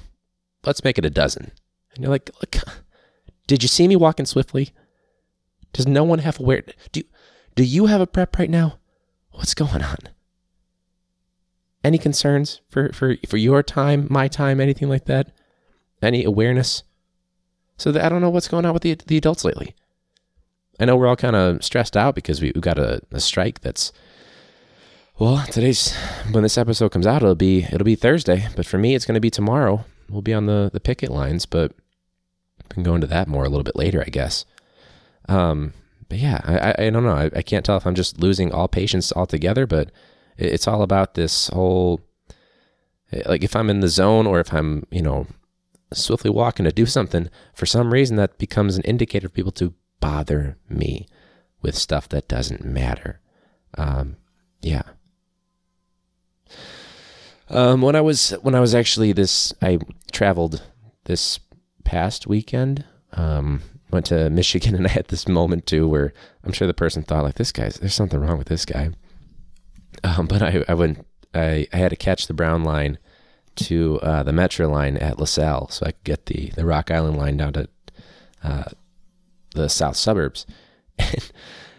let's 0.65 0.85
make 0.85 0.99
it 0.99 1.05
a 1.05 1.11
dozen. 1.11 1.53
And 1.95 2.03
you're 2.03 2.11
like, 2.11 2.31
look, 2.41 2.57
did 3.47 3.63
you 3.63 3.69
see 3.69 3.87
me 3.87 3.97
walking 3.97 4.27
swiftly? 4.27 4.71
Does 5.73 5.87
no 5.87 6.05
one 6.05 6.21
have 6.21 6.41
aware? 6.41 6.63
Do 6.93 7.03
do 7.55 7.65
you 7.65 7.87
have 7.87 8.01
a 8.01 8.07
prep 8.07 8.39
right 8.39 8.51
now? 8.51 8.79
What's 9.31 9.55
going 9.55 9.83
on? 9.83 9.97
Any 11.83 11.99
concerns 11.99 12.61
for, 12.69 12.93
for, 12.93 13.17
for 13.29 13.37
your 13.37 13.63
time, 13.63 14.07
my 14.09 14.27
time, 14.27 14.61
anything 14.61 14.89
like 14.89 15.05
that? 15.05 15.33
Any 16.01 16.25
awareness? 16.25 16.83
So 17.77 17.91
I 17.91 18.09
don't 18.09 18.21
know 18.21 18.31
what's 18.31 18.49
going 18.49 18.65
on 18.65 18.73
with 18.73 18.83
the, 18.83 18.99
the 19.07 19.17
adults 19.17 19.45
lately. 19.45 19.75
I 20.79 20.85
know 20.85 20.97
we're 20.97 21.07
all 21.07 21.17
kind 21.17 21.37
of 21.37 21.65
stressed 21.65 21.97
out 21.97 22.15
because 22.15 22.41
we, 22.41 22.49
have 22.55 22.61
got 22.61 22.79
a, 22.79 23.01
a 23.13 23.21
strike 23.21 23.61
that's 23.61 23.93
well, 25.17 25.45
today's 25.47 25.95
when 26.33 26.43
this 26.43 26.59
episode 26.59 26.91
comes 26.91 27.07
out, 27.07 27.23
it'll 27.23 27.37
be 27.37 27.65
it'll 27.65 27.85
be 27.85 27.95
Thursday. 27.95 28.49
But 28.57 28.67
for 28.67 28.79
me, 28.79 28.97
it's 28.97 29.07
going 29.07 29.15
to 29.15 29.21
be 29.21 29.31
tomorrow. 29.31 29.85
We'll 30.11 30.23
be 30.23 30.35
on 30.35 30.47
the 30.47 30.71
the 30.73 30.81
picket 30.81 31.11
lines, 31.11 31.47
but 31.47 31.73
we 32.59 32.75
can 32.75 32.83
go 32.83 32.97
into 32.97 33.07
that 33.07 33.29
more 33.29 33.45
a 33.45 33.49
little 33.49 33.63
bit 33.63 33.77
later, 33.77 34.03
I 34.05 34.11
guess. 34.11 34.45
Um, 35.29 35.73
but 36.09 36.19
yeah, 36.19 36.41
I, 36.45 36.87
I 36.87 36.91
don't 36.91 37.05
know. 37.05 37.15
I, 37.15 37.31
I 37.37 37.43
can't 37.43 37.65
tell 37.65 37.77
if 37.77 37.87
I'm 37.87 37.95
just 37.95 38.19
losing 38.19 38.53
all 38.53 38.67
patience 38.67 39.13
altogether, 39.13 39.69
but 39.69 39.93
it's 40.37 40.67
all 40.67 40.83
about 40.83 41.15
this 41.15 41.47
whole 41.49 42.01
like 43.27 43.45
if 43.45 43.55
I'm 43.55 43.71
in 43.71 43.81
the 43.81 43.89
zone 43.89 44.27
or 44.27 44.41
if 44.41 44.53
I'm, 44.53 44.85
you 44.91 45.03
know, 45.03 45.27
swiftly 45.97 46.31
walking 46.31 46.65
to 46.65 46.73
do 46.73 46.87
something, 46.87 47.29
for 47.55 47.67
some 47.67 47.93
reason 47.93 48.17
that 48.17 48.39
becomes 48.39 48.77
an 48.77 48.83
indicator 48.83 49.29
for 49.29 49.35
people 49.35 49.53
to 49.53 49.75
bother 50.01 50.57
me 50.69 51.07
with 51.63 51.75
stuff 51.75 52.09
that 52.11 52.29
doesn't 52.29 52.65
matter. 52.65 53.21
Um, 53.77 54.17
yeah. 54.61 54.83
Um, 57.49 57.83
when 57.83 57.95
I 57.95 58.01
was 58.01 58.31
when 58.43 58.55
I 58.55 58.61
was 58.61 58.75
actually 58.75 59.13
this, 59.13 59.53
I 59.61 59.79
traveled 60.13 60.63
this 61.05 61.41
past 61.85 62.27
weekend. 62.27 62.85
Um, 63.13 63.63
went 63.91 64.07
to 64.07 64.31
Michigan 64.41 64.75
and 64.75 64.87
I 64.87 64.91
had 64.91 65.09
this 65.09 65.29
moment 65.29 65.67
too 65.67 65.89
where 65.89 66.13
I'm 66.43 66.53
sure 66.53 66.67
the 66.67 66.75
person 66.75 67.03
thought 67.03 67.25
like 67.25 67.37
this 67.37 67.53
guy's 67.53 67.77
there's 67.77 67.95
something 67.95 68.21
wrong 68.21 68.39
with 68.39 68.49
this 68.49 68.65
guy. 68.65 68.91
Um, 70.03 70.27
but 70.27 70.43
I, 70.43 70.65
I 70.69 70.75
went 70.75 71.07
I, 71.33 71.67
I 71.73 71.77
had 71.77 71.91
to 71.91 71.97
catch 71.97 72.27
the 72.27 72.35
brown 72.35 72.65
line 72.65 72.99
to 73.57 74.01
uh, 74.03 74.23
the 74.23 74.33
Metra 74.33 74.71
line 74.71 74.97
at 74.97 75.19
LaSalle 75.19 75.69
so 75.69 75.87
I 75.87 75.93
could 75.93 76.05
get 76.05 76.27
the, 76.27 76.51
the 76.55 76.65
Rock 76.65 76.91
Island 76.91 77.17
line 77.17 77.37
down 77.37 77.53
to 77.55 77.69
uh, 78.43 78.65
the 79.55 79.69
south 79.69 79.97
suburbs. 79.97 80.47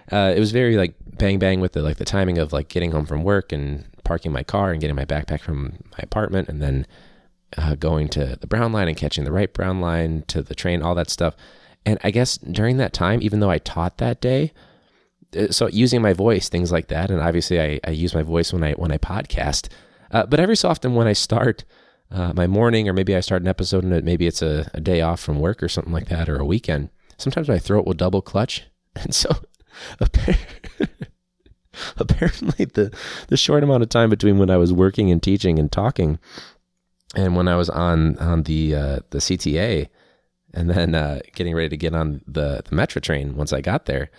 And 0.07 0.33
uh, 0.33 0.33
it 0.35 0.39
was 0.39 0.51
very 0.51 0.77
like 0.77 0.93
bang 1.17 1.39
bang 1.39 1.59
with 1.59 1.73
the 1.73 1.81
like 1.81 1.97
the 1.97 2.05
timing 2.05 2.37
of 2.37 2.53
like 2.53 2.67
getting 2.67 2.91
home 2.91 3.05
from 3.05 3.23
work 3.23 3.51
and 3.51 3.85
parking 4.03 4.31
my 4.31 4.43
car 4.43 4.71
and 4.71 4.79
getting 4.79 4.95
my 4.95 5.05
backpack 5.05 5.41
from 5.41 5.79
my 5.91 5.99
apartment 5.99 6.47
and 6.47 6.61
then 6.61 6.85
uh, 7.57 7.75
going 7.75 8.07
to 8.09 8.37
the 8.39 8.47
brown 8.47 8.71
line 8.71 8.87
and 8.87 8.97
catching 8.97 9.23
the 9.23 9.31
right 9.31 9.53
brown 9.53 9.81
line 9.81 10.23
to 10.27 10.41
the 10.41 10.55
train, 10.55 10.81
all 10.81 10.95
that 10.95 11.09
stuff. 11.09 11.35
And 11.85 11.99
I 12.03 12.11
guess 12.11 12.37
during 12.37 12.77
that 12.77 12.93
time, 12.93 13.21
even 13.21 13.39
though 13.39 13.49
I 13.49 13.59
taught 13.59 13.97
that 13.97 14.21
day, 14.21 14.51
uh, 15.37 15.47
so 15.51 15.67
using 15.67 16.01
my 16.01 16.13
voice, 16.13 16.49
things 16.49 16.71
like 16.71 16.87
that, 16.87 17.09
and 17.09 17.19
obviously 17.19 17.59
I, 17.59 17.79
I 17.83 17.91
use 17.91 18.13
my 18.13 18.23
voice 18.23 18.53
when 18.53 18.63
I 18.63 18.73
when 18.73 18.91
I 18.91 18.97
podcast. 18.97 19.69
Uh, 20.15 20.25
but 20.25 20.39
every 20.39 20.55
so 20.55 20.69
often 20.69 20.95
when 20.95 21.07
I 21.07 21.13
start 21.13 21.65
uh, 22.09 22.31
my 22.33 22.47
morning, 22.47 22.87
or 22.87 22.93
maybe 22.93 23.13
I 23.13 23.19
start 23.19 23.41
an 23.41 23.49
episode 23.49 23.83
and 23.83 24.01
maybe 24.05 24.27
it's 24.27 24.41
a, 24.41 24.71
a 24.73 24.79
day 24.79 25.01
off 25.01 25.19
from 25.19 25.41
work 25.41 25.61
or 25.61 25.67
something 25.67 25.91
like 25.91 26.07
that, 26.07 26.29
or 26.29 26.37
a 26.37 26.45
weekend, 26.45 26.87
sometimes 27.17 27.49
my 27.49 27.59
throat 27.59 27.85
will 27.85 27.93
double 27.93 28.21
clutch, 28.21 28.63
and 28.95 29.13
so 29.13 29.29
apparently 31.97 32.63
the 32.63 32.95
the 33.27 33.35
short 33.35 33.61
amount 33.61 33.83
of 33.83 33.89
time 33.89 34.09
between 34.09 34.37
when 34.37 34.49
I 34.49 34.55
was 34.55 34.71
working 34.71 35.11
and 35.11 35.21
teaching 35.21 35.59
and 35.59 35.69
talking, 35.69 36.17
and 37.13 37.35
when 37.35 37.49
I 37.49 37.57
was 37.57 37.69
on 37.69 38.17
on 38.19 38.43
the 38.43 38.73
uh, 38.73 38.99
the 39.09 39.17
CTA 39.17 39.89
and 40.53 40.69
then 40.69 40.95
uh, 40.95 41.19
getting 41.33 41.53
ready 41.53 41.67
to 41.67 41.75
get 41.75 41.93
on 41.93 42.21
the, 42.25 42.63
the 42.63 42.73
Metra 42.73 43.01
train 43.01 43.35
once 43.35 43.51
I 43.51 43.59
got 43.59 43.85
there, 43.85 44.09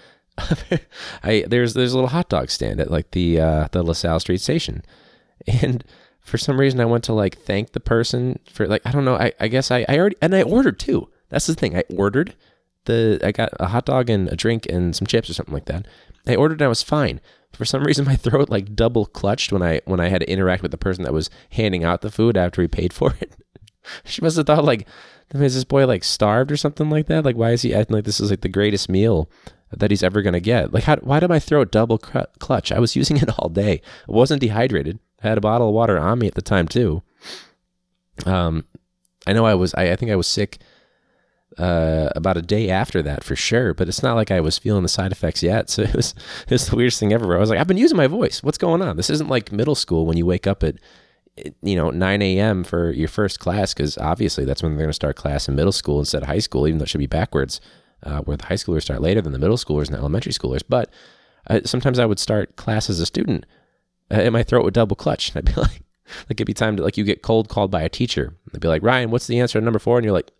I 1.22 1.46
there's 1.48 1.72
there's 1.72 1.92
a 1.92 1.96
little 1.96 2.10
hot 2.10 2.28
dog 2.28 2.50
stand 2.50 2.80
at 2.80 2.90
like 2.90 3.12
the 3.12 3.40
uh, 3.40 3.68
the 3.72 3.82
LaSalle 3.82 4.20
Street 4.20 4.42
station, 4.42 4.82
and 5.46 5.84
for 6.20 6.38
some 6.38 6.58
reason 6.58 6.80
I 6.80 6.84
went 6.84 7.04
to 7.04 7.12
like 7.12 7.38
thank 7.38 7.72
the 7.72 7.80
person 7.80 8.38
for 8.50 8.66
like 8.66 8.82
I 8.84 8.92
don't 8.92 9.04
know 9.04 9.16
I, 9.16 9.32
I 9.40 9.48
guess 9.48 9.70
I, 9.70 9.84
I 9.88 9.98
already 9.98 10.16
and 10.20 10.34
I 10.34 10.42
ordered 10.42 10.78
too. 10.78 11.08
That's 11.28 11.46
the 11.46 11.54
thing 11.54 11.76
I 11.76 11.84
ordered 11.94 12.34
the 12.84 13.20
I 13.22 13.32
got 13.32 13.50
a 13.58 13.66
hot 13.66 13.86
dog 13.86 14.10
and 14.10 14.28
a 14.28 14.36
drink 14.36 14.66
and 14.66 14.94
some 14.94 15.06
chips 15.06 15.28
or 15.30 15.34
something 15.34 15.54
like 15.54 15.66
that. 15.66 15.86
I 16.26 16.34
ordered 16.34 16.60
and 16.60 16.66
I 16.66 16.68
was 16.68 16.82
fine. 16.82 17.20
For 17.52 17.64
some 17.64 17.84
reason 17.86 18.04
my 18.04 18.16
throat 18.16 18.50
like 18.50 18.74
double 18.74 19.06
clutched 19.06 19.52
when 19.52 19.62
I 19.62 19.80
when 19.84 20.00
I 20.00 20.08
had 20.08 20.20
to 20.20 20.30
interact 20.30 20.62
with 20.62 20.70
the 20.70 20.78
person 20.78 21.04
that 21.04 21.12
was 21.12 21.30
handing 21.50 21.84
out 21.84 22.00
the 22.00 22.10
food 22.10 22.36
after 22.36 22.62
he 22.62 22.68
paid 22.68 22.92
for 22.92 23.14
it. 23.20 23.36
she 24.04 24.22
must 24.22 24.36
have 24.36 24.46
thought 24.46 24.64
like 24.64 24.86
is 25.34 25.54
this 25.54 25.64
boy 25.64 25.86
like 25.86 26.04
starved 26.04 26.52
or 26.52 26.56
something 26.56 26.88
like 26.88 27.06
that? 27.06 27.24
Like, 27.24 27.36
why 27.36 27.50
is 27.50 27.62
he 27.62 27.74
acting 27.74 27.96
like 27.96 28.04
this 28.04 28.20
is 28.20 28.30
like 28.30 28.42
the 28.42 28.48
greatest 28.48 28.88
meal 28.88 29.28
that 29.72 29.90
he's 29.90 30.02
ever 30.02 30.22
gonna 30.22 30.40
get? 30.40 30.72
Like, 30.72 30.84
how, 30.84 30.96
why 30.96 31.20
did 31.20 31.28
my 31.28 31.38
throat 31.38 31.72
double 31.72 31.98
clutch? 31.98 32.72
I 32.72 32.78
was 32.78 32.96
using 32.96 33.16
it 33.16 33.30
all 33.38 33.48
day. 33.48 33.80
I 34.08 34.12
wasn't 34.12 34.40
dehydrated. 34.40 34.98
Had 35.26 35.38
a 35.38 35.42
bottle 35.42 35.68
of 35.68 35.74
water 35.74 35.98
on 35.98 36.18
me 36.18 36.26
at 36.26 36.34
the 36.34 36.42
time 36.42 36.68
too. 36.68 37.02
Um, 38.24 38.64
I 39.26 39.32
know 39.32 39.44
I 39.44 39.54
was. 39.54 39.74
I, 39.74 39.92
I 39.92 39.96
think 39.96 40.10
I 40.10 40.16
was 40.16 40.26
sick 40.26 40.58
uh, 41.58 42.10
about 42.14 42.36
a 42.36 42.42
day 42.42 42.70
after 42.70 43.02
that 43.02 43.24
for 43.24 43.36
sure. 43.36 43.74
But 43.74 43.88
it's 43.88 44.02
not 44.02 44.14
like 44.14 44.30
I 44.30 44.40
was 44.40 44.58
feeling 44.58 44.82
the 44.82 44.88
side 44.88 45.12
effects 45.12 45.42
yet. 45.42 45.70
So 45.76 45.82
it 45.82 45.94
was 45.94 46.14
it 46.46 46.50
was 46.50 46.66
the 46.68 46.76
weirdest 46.76 47.00
thing 47.00 47.12
ever. 47.12 47.36
I 47.36 47.40
was 47.40 47.50
like, 47.50 47.58
I've 47.58 47.66
been 47.66 47.76
using 47.76 47.96
my 47.96 48.06
voice. 48.06 48.42
What's 48.42 48.58
going 48.58 48.82
on? 48.82 48.96
This 48.96 49.10
isn't 49.10 49.28
like 49.28 49.52
middle 49.52 49.74
school 49.74 50.06
when 50.06 50.16
you 50.16 50.26
wake 50.26 50.46
up 50.46 50.62
at 50.62 50.76
you 51.62 51.76
know 51.76 51.90
9 51.90 52.22
a.m. 52.22 52.64
for 52.64 52.90
your 52.92 53.08
first 53.08 53.40
class 53.40 53.74
because 53.74 53.98
obviously 53.98 54.44
that's 54.44 54.62
when 54.62 54.72
they're 54.72 54.84
going 54.84 54.88
to 54.88 54.94
start 54.94 55.16
class 55.16 55.48
in 55.48 55.54
middle 55.56 55.72
school 55.72 55.98
instead 55.98 56.22
of 56.22 56.28
high 56.28 56.38
school, 56.38 56.66
even 56.66 56.78
though 56.78 56.84
it 56.84 56.88
should 56.88 56.98
be 56.98 57.06
backwards, 57.06 57.60
uh, 58.04 58.20
where 58.20 58.36
the 58.36 58.46
high 58.46 58.54
schoolers 58.54 58.82
start 58.82 59.02
later 59.02 59.20
than 59.20 59.32
the 59.32 59.38
middle 59.38 59.56
schoolers 59.56 59.86
and 59.86 59.94
the 59.94 59.98
elementary 59.98 60.32
schoolers. 60.32 60.62
But 60.66 60.90
uh, 61.48 61.60
sometimes 61.64 61.98
I 61.98 62.06
would 62.06 62.18
start 62.18 62.56
class 62.56 62.88
as 62.88 63.00
a 63.00 63.06
student, 63.06 63.44
uh, 64.10 64.14
and 64.14 64.32
my 64.32 64.42
throat 64.42 64.64
would 64.64 64.74
double 64.74 64.96
clutch. 64.96 65.30
And 65.34 65.48
I'd 65.48 65.54
be 65.54 65.60
like, 65.60 65.82
like 66.28 66.32
it'd 66.32 66.46
be 66.46 66.54
time 66.54 66.76
to 66.76 66.82
like 66.82 66.96
you 66.96 67.04
get 67.04 67.22
cold 67.22 67.48
called 67.48 67.70
by 67.70 67.82
a 67.82 67.88
teacher. 67.88 68.36
They'd 68.52 68.60
be 68.60 68.68
like, 68.68 68.82
Ryan, 68.82 69.10
what's 69.10 69.26
the 69.26 69.40
answer 69.40 69.58
to 69.58 69.64
number 69.64 69.78
four? 69.78 69.98
And 69.98 70.04
you're 70.04 70.14
like, 70.14 70.30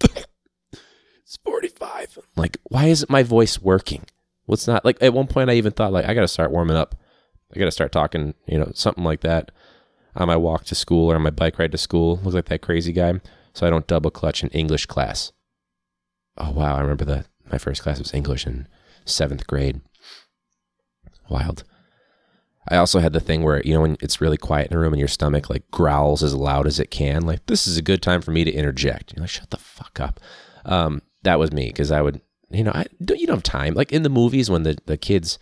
it's 0.00 1.38
45. 1.44 2.18
Like, 2.36 2.56
why 2.64 2.86
isn't 2.86 3.10
my 3.10 3.22
voice 3.22 3.60
working? 3.60 4.04
What's 4.46 4.66
not 4.66 4.84
like 4.84 4.96
at 5.02 5.12
one 5.12 5.26
point 5.26 5.50
I 5.50 5.54
even 5.54 5.72
thought 5.72 5.92
like 5.92 6.06
I 6.06 6.14
got 6.14 6.22
to 6.22 6.28
start 6.28 6.50
warming 6.50 6.76
up. 6.76 6.94
I 7.54 7.58
got 7.58 7.66
to 7.66 7.70
start 7.70 7.92
talking, 7.92 8.34
you 8.46 8.58
know, 8.58 8.70
something 8.74 9.04
like 9.04 9.20
that 9.20 9.50
on 10.16 10.26
my 10.26 10.36
walk 10.36 10.64
to 10.64 10.74
school 10.74 11.10
or 11.10 11.16
on 11.16 11.22
my 11.22 11.30
bike 11.30 11.58
ride 11.58 11.72
to 11.72 11.78
school. 11.78 12.18
Look 12.24 12.34
like 12.34 12.46
that 12.46 12.62
crazy 12.62 12.92
guy. 12.92 13.20
So 13.52 13.66
I 13.66 13.70
don't 13.70 13.86
double 13.86 14.10
clutch 14.10 14.42
in 14.42 14.48
English 14.50 14.86
class. 14.86 15.32
Oh 16.38 16.50
wow, 16.52 16.76
I 16.76 16.80
remember 16.80 17.04
that 17.06 17.26
my 17.50 17.58
first 17.58 17.82
class 17.82 17.98
was 17.98 18.14
English 18.14 18.46
in 18.46 18.66
seventh 19.04 19.46
grade. 19.46 19.80
Wild. 21.28 21.64
I 22.70 22.76
also 22.76 22.98
had 22.98 23.12
the 23.12 23.20
thing 23.20 23.42
where, 23.42 23.62
you 23.62 23.74
know, 23.74 23.80
when 23.82 23.96
it's 24.00 24.20
really 24.20 24.36
quiet 24.36 24.70
in 24.70 24.76
a 24.76 24.80
room 24.80 24.92
and 24.92 25.00
your 25.00 25.08
stomach 25.08 25.48
like 25.48 25.70
growls 25.70 26.22
as 26.22 26.34
loud 26.34 26.66
as 26.66 26.78
it 26.78 26.90
can, 26.90 27.26
like, 27.26 27.46
this 27.46 27.66
is 27.66 27.76
a 27.76 27.82
good 27.82 28.02
time 28.02 28.20
for 28.20 28.30
me 28.30 28.44
to 28.44 28.52
interject. 28.52 29.14
You're 29.14 29.22
like, 29.22 29.30
shut 29.30 29.50
the 29.50 29.56
fuck 29.56 30.00
up. 30.00 30.20
Um, 30.64 31.02
that 31.22 31.38
was 31.38 31.52
me 31.52 31.68
because 31.68 31.90
I 31.90 32.02
would, 32.02 32.20
you 32.50 32.64
know, 32.64 32.72
I 32.74 32.86
don't, 33.02 33.18
you 33.18 33.26
don't 33.26 33.36
have 33.36 33.42
time. 33.42 33.74
Like 33.74 33.92
in 33.92 34.02
the 34.02 34.10
movies 34.10 34.50
when 34.50 34.62
the, 34.62 34.76
the 34.86 34.96
kids 34.96 35.38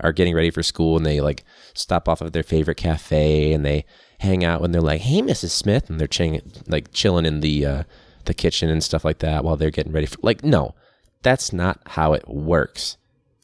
are 0.00 0.12
getting 0.12 0.34
ready 0.34 0.50
for 0.50 0.62
school 0.62 0.96
and 0.96 1.04
they 1.04 1.20
like 1.20 1.44
stop 1.74 2.08
off 2.08 2.22
at 2.22 2.32
their 2.32 2.42
favorite 2.42 2.78
cafe 2.78 3.52
and 3.52 3.64
they 3.64 3.84
hang 4.20 4.44
out 4.44 4.62
and 4.62 4.74
they're 4.74 4.80
like, 4.80 5.02
hey, 5.02 5.20
Mrs. 5.20 5.50
Smith. 5.50 5.90
And 5.90 6.00
they're 6.00 6.08
ching, 6.08 6.40
like 6.66 6.92
chilling 6.92 7.26
in 7.26 7.40
the, 7.40 7.66
uh, 7.66 7.82
the 8.24 8.34
kitchen 8.34 8.70
and 8.70 8.82
stuff 8.82 9.04
like 9.04 9.18
that 9.18 9.44
while 9.44 9.56
they're 9.56 9.70
getting 9.70 9.92
ready 9.92 10.06
for, 10.06 10.18
like, 10.22 10.42
no, 10.44 10.74
that's 11.22 11.52
not 11.52 11.80
how 11.86 12.12
it 12.14 12.28
works. 12.28 12.96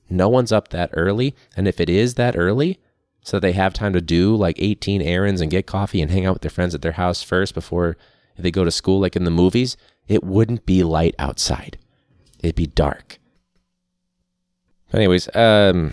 No 0.08 0.28
one's 0.28 0.52
up 0.52 0.68
that 0.68 0.90
early. 0.92 1.34
And 1.56 1.66
if 1.66 1.80
it 1.80 1.90
is 1.90 2.14
that 2.14 2.36
early, 2.36 2.78
so 3.26 3.40
they 3.40 3.50
have 3.50 3.74
time 3.74 3.92
to 3.92 4.00
do 4.00 4.36
like 4.36 4.54
18 4.60 5.02
errands 5.02 5.40
and 5.40 5.50
get 5.50 5.66
coffee 5.66 6.00
and 6.00 6.12
hang 6.12 6.24
out 6.24 6.34
with 6.34 6.42
their 6.42 6.50
friends 6.50 6.76
at 6.76 6.82
their 6.82 6.92
house 6.92 7.24
first 7.24 7.54
before 7.54 7.96
they 8.38 8.52
go 8.52 8.64
to 8.64 8.70
school, 8.70 9.00
like 9.00 9.16
in 9.16 9.24
the 9.24 9.32
movies, 9.32 9.76
it 10.06 10.22
wouldn't 10.22 10.64
be 10.64 10.84
light 10.84 11.16
outside. 11.18 11.76
It'd 12.38 12.54
be 12.54 12.68
dark. 12.68 13.18
anyways, 14.94 15.28
um, 15.34 15.92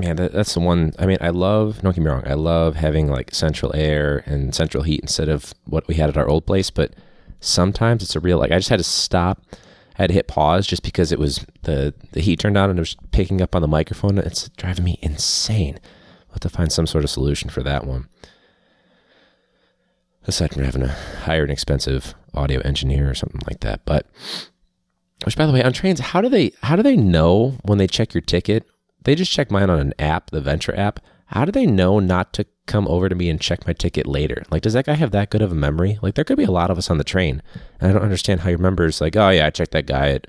man, 0.00 0.16
that, 0.16 0.32
that's 0.32 0.54
the 0.54 0.58
one. 0.58 0.92
I 0.98 1.06
mean, 1.06 1.18
I 1.20 1.28
love. 1.28 1.82
Don't 1.82 1.94
get 1.94 2.02
me 2.02 2.10
wrong. 2.10 2.26
I 2.26 2.34
love 2.34 2.74
having 2.74 3.06
like 3.06 3.32
central 3.32 3.72
air 3.76 4.24
and 4.26 4.52
central 4.52 4.82
heat 4.82 5.02
instead 5.02 5.28
of 5.28 5.54
what 5.66 5.86
we 5.86 5.94
had 5.94 6.08
at 6.08 6.16
our 6.16 6.28
old 6.28 6.46
place. 6.46 6.68
But 6.68 6.94
sometimes 7.38 8.02
it's 8.02 8.16
a 8.16 8.20
real 8.20 8.38
like. 8.38 8.50
I 8.50 8.58
just 8.58 8.70
had 8.70 8.80
to 8.80 8.84
stop. 8.84 9.40
I 9.96 10.02
had 10.02 10.08
to 10.08 10.14
hit 10.14 10.26
pause 10.26 10.66
just 10.66 10.82
because 10.82 11.12
it 11.12 11.20
was 11.20 11.46
the 11.62 11.94
the 12.10 12.20
heat 12.20 12.40
turned 12.40 12.56
on 12.56 12.70
and 12.70 12.78
it 12.80 12.82
was 12.82 12.96
picking 13.12 13.40
up 13.40 13.54
on 13.54 13.62
the 13.62 13.68
microphone. 13.68 14.18
It's 14.18 14.48
driving 14.48 14.84
me 14.84 14.98
insane. 15.00 15.78
I'll 16.30 16.34
have 16.34 16.40
to 16.40 16.48
find 16.48 16.72
some 16.72 16.86
sort 16.86 17.04
of 17.04 17.10
solution 17.10 17.50
for 17.50 17.62
that 17.62 17.86
one. 17.86 18.08
Aside 20.26 20.54
from 20.54 20.62
having 20.64 20.82
to 20.82 20.88
hire 21.24 21.44
an 21.44 21.50
expensive 21.50 22.14
audio 22.34 22.60
engineer 22.60 23.10
or 23.10 23.14
something 23.14 23.40
like 23.48 23.60
that. 23.60 23.84
But 23.84 24.06
which 25.24 25.36
by 25.36 25.46
the 25.46 25.52
way, 25.52 25.62
on 25.62 25.72
trains, 25.72 26.00
how 26.00 26.20
do 26.20 26.28
they 26.28 26.52
how 26.62 26.76
do 26.76 26.82
they 26.82 26.96
know 26.96 27.58
when 27.64 27.78
they 27.78 27.86
check 27.86 28.14
your 28.14 28.20
ticket? 28.20 28.64
They 29.02 29.14
just 29.14 29.32
check 29.32 29.50
mine 29.50 29.70
on 29.70 29.80
an 29.80 29.94
app, 29.98 30.30
the 30.30 30.40
Ventra 30.40 30.76
app. 30.78 31.00
How 31.26 31.44
do 31.44 31.52
they 31.52 31.66
know 31.66 32.00
not 32.00 32.32
to 32.34 32.46
come 32.66 32.86
over 32.88 33.08
to 33.08 33.14
me 33.14 33.28
and 33.28 33.40
check 33.40 33.66
my 33.66 33.72
ticket 33.72 34.06
later? 34.06 34.42
Like, 34.50 34.62
does 34.62 34.72
that 34.74 34.86
guy 34.86 34.94
have 34.94 35.12
that 35.12 35.30
good 35.30 35.42
of 35.42 35.52
a 35.52 35.56
memory? 35.56 35.98
Like, 36.02 36.14
there 36.14 36.24
could 36.24 36.36
be 36.36 36.44
a 36.44 36.50
lot 36.50 36.70
of 36.70 36.78
us 36.78 36.90
on 36.90 36.98
the 36.98 37.04
train, 37.04 37.42
and 37.80 37.90
I 37.90 37.92
don't 37.92 38.02
understand 38.02 38.40
how 38.40 38.50
your 38.50 38.58
members 38.58 39.00
like, 39.00 39.16
oh 39.16 39.30
yeah, 39.30 39.46
I 39.46 39.50
checked 39.50 39.72
that 39.72 39.86
guy 39.86 40.10
at 40.10 40.26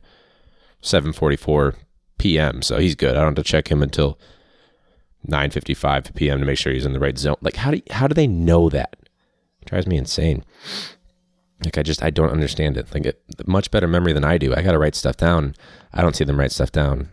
7:44 0.82 1.76
p.m., 2.18 2.62
so 2.62 2.78
he's 2.78 2.96
good. 2.96 3.12
I 3.12 3.20
don't 3.20 3.36
have 3.36 3.44
to 3.46 3.52
check 3.52 3.70
him 3.70 3.82
until 3.82 4.20
9:55 5.28 6.16
p.m. 6.16 6.40
to 6.40 6.46
make 6.46 6.58
sure 6.58 6.74
he's 6.74 6.86
in 6.86 6.94
the 6.94 7.00
right 7.00 7.18
zone. 7.18 7.36
Like, 7.42 7.56
how 7.56 7.72
do 7.72 7.82
how 7.92 8.08
do 8.08 8.14
they 8.14 8.28
know 8.28 8.70
that? 8.70 8.96
It 9.62 9.68
drives 9.68 9.88
me 9.88 9.98
insane. 9.98 10.44
Like, 11.64 11.78
I 11.78 11.84
just 11.84 12.04
I 12.04 12.10
don't 12.10 12.32
understand 12.32 12.78
it. 12.78 12.92
Like, 12.94 13.06
it, 13.06 13.22
much 13.46 13.70
better 13.70 13.88
memory 13.88 14.14
than 14.14 14.24
I 14.24 14.38
do. 14.38 14.56
I 14.56 14.62
got 14.62 14.72
to 14.72 14.80
write 14.80 14.96
stuff 14.96 15.18
down. 15.18 15.56
I 15.94 16.02
don't 16.02 16.16
see 16.16 16.24
them 16.24 16.40
write 16.40 16.52
stuff 16.52 16.72
down. 16.72 17.10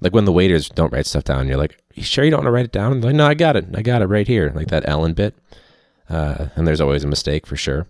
Like 0.00 0.14
when 0.14 0.24
the 0.24 0.32
waiters 0.32 0.68
don't 0.68 0.92
write 0.92 1.06
stuff 1.06 1.24
down, 1.24 1.46
you're 1.46 1.58
like, 1.58 1.78
you 1.94 2.02
sure 2.02 2.24
you 2.24 2.30
don't 2.30 2.38
want 2.38 2.46
to 2.46 2.52
write 2.52 2.64
it 2.64 2.72
down? 2.72 3.00
like, 3.00 3.14
no, 3.14 3.26
I 3.26 3.34
got 3.34 3.56
it. 3.56 3.66
I 3.74 3.82
got 3.82 4.02
it 4.02 4.06
right 4.06 4.26
here. 4.26 4.52
Like 4.54 4.68
that 4.68 4.88
Ellen 4.88 5.12
bit. 5.12 5.34
Uh, 6.08 6.48
and 6.56 6.66
there's 6.66 6.80
always 6.80 7.04
a 7.04 7.08
mistake 7.08 7.46
for 7.46 7.56
sure. 7.56 7.86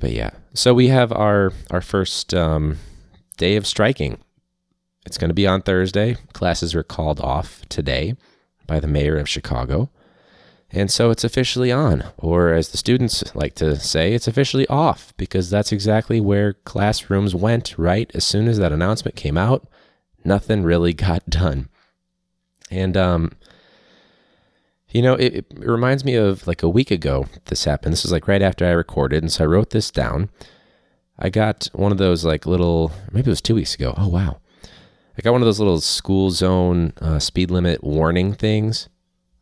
But 0.00 0.12
yeah, 0.12 0.30
so 0.54 0.74
we 0.74 0.88
have 0.88 1.12
our 1.12 1.52
our 1.70 1.80
first 1.80 2.32
um, 2.32 2.78
day 3.36 3.56
of 3.56 3.66
striking. 3.66 4.18
It's 5.08 5.16
going 5.16 5.30
to 5.30 5.34
be 5.34 5.46
on 5.46 5.62
Thursday. 5.62 6.18
Classes 6.34 6.74
were 6.74 6.82
called 6.82 7.18
off 7.18 7.62
today 7.70 8.14
by 8.66 8.78
the 8.78 8.86
mayor 8.86 9.16
of 9.16 9.26
Chicago. 9.26 9.88
And 10.70 10.90
so 10.90 11.10
it's 11.10 11.24
officially 11.24 11.72
on, 11.72 12.04
or 12.18 12.52
as 12.52 12.68
the 12.68 12.76
students 12.76 13.34
like 13.34 13.54
to 13.54 13.76
say, 13.76 14.12
it's 14.12 14.28
officially 14.28 14.66
off, 14.66 15.14
because 15.16 15.48
that's 15.48 15.72
exactly 15.72 16.20
where 16.20 16.52
classrooms 16.52 17.34
went 17.34 17.74
right 17.78 18.10
as 18.14 18.22
soon 18.22 18.48
as 18.48 18.58
that 18.58 18.70
announcement 18.70 19.16
came 19.16 19.38
out 19.38 19.66
nothing 20.26 20.62
really 20.62 20.92
got 21.08 21.24
done. 21.30 21.70
And, 22.70 22.98
um, 22.98 23.32
you 24.90 25.00
know, 25.00 25.14
it, 25.14 25.36
it, 25.36 25.46
reminds 25.56 26.04
me 26.04 26.16
of 26.16 26.46
like 26.46 26.62
a 26.62 26.68
week 26.68 26.90
ago 26.90 27.28
this 27.46 27.64
happened. 27.64 27.94
This 27.94 28.02
was 28.02 28.12
like 28.12 28.28
right 28.28 28.42
after 28.42 28.66
I 28.66 28.72
recorded. 28.72 29.22
And 29.22 29.32
so 29.32 29.44
I 29.44 29.46
wrote 29.46 29.70
this 29.70 29.90
down. 29.90 30.28
I 31.18 31.30
got 31.30 31.70
one 31.72 31.92
of 31.92 31.98
those 31.98 32.26
like 32.26 32.44
little, 32.44 32.92
maybe 33.10 33.28
it 33.28 33.30
was 33.30 33.40
two 33.40 33.54
weeks 33.54 33.74
ago. 33.74 33.94
Oh, 33.96 34.08
wow. 34.08 34.40
I 35.18 35.22
got 35.22 35.32
one 35.32 35.42
of 35.42 35.46
those 35.46 35.58
little 35.58 35.80
school 35.80 36.30
zone 36.30 36.92
uh, 37.00 37.18
speed 37.18 37.50
limit 37.50 37.82
warning 37.82 38.34
things. 38.34 38.88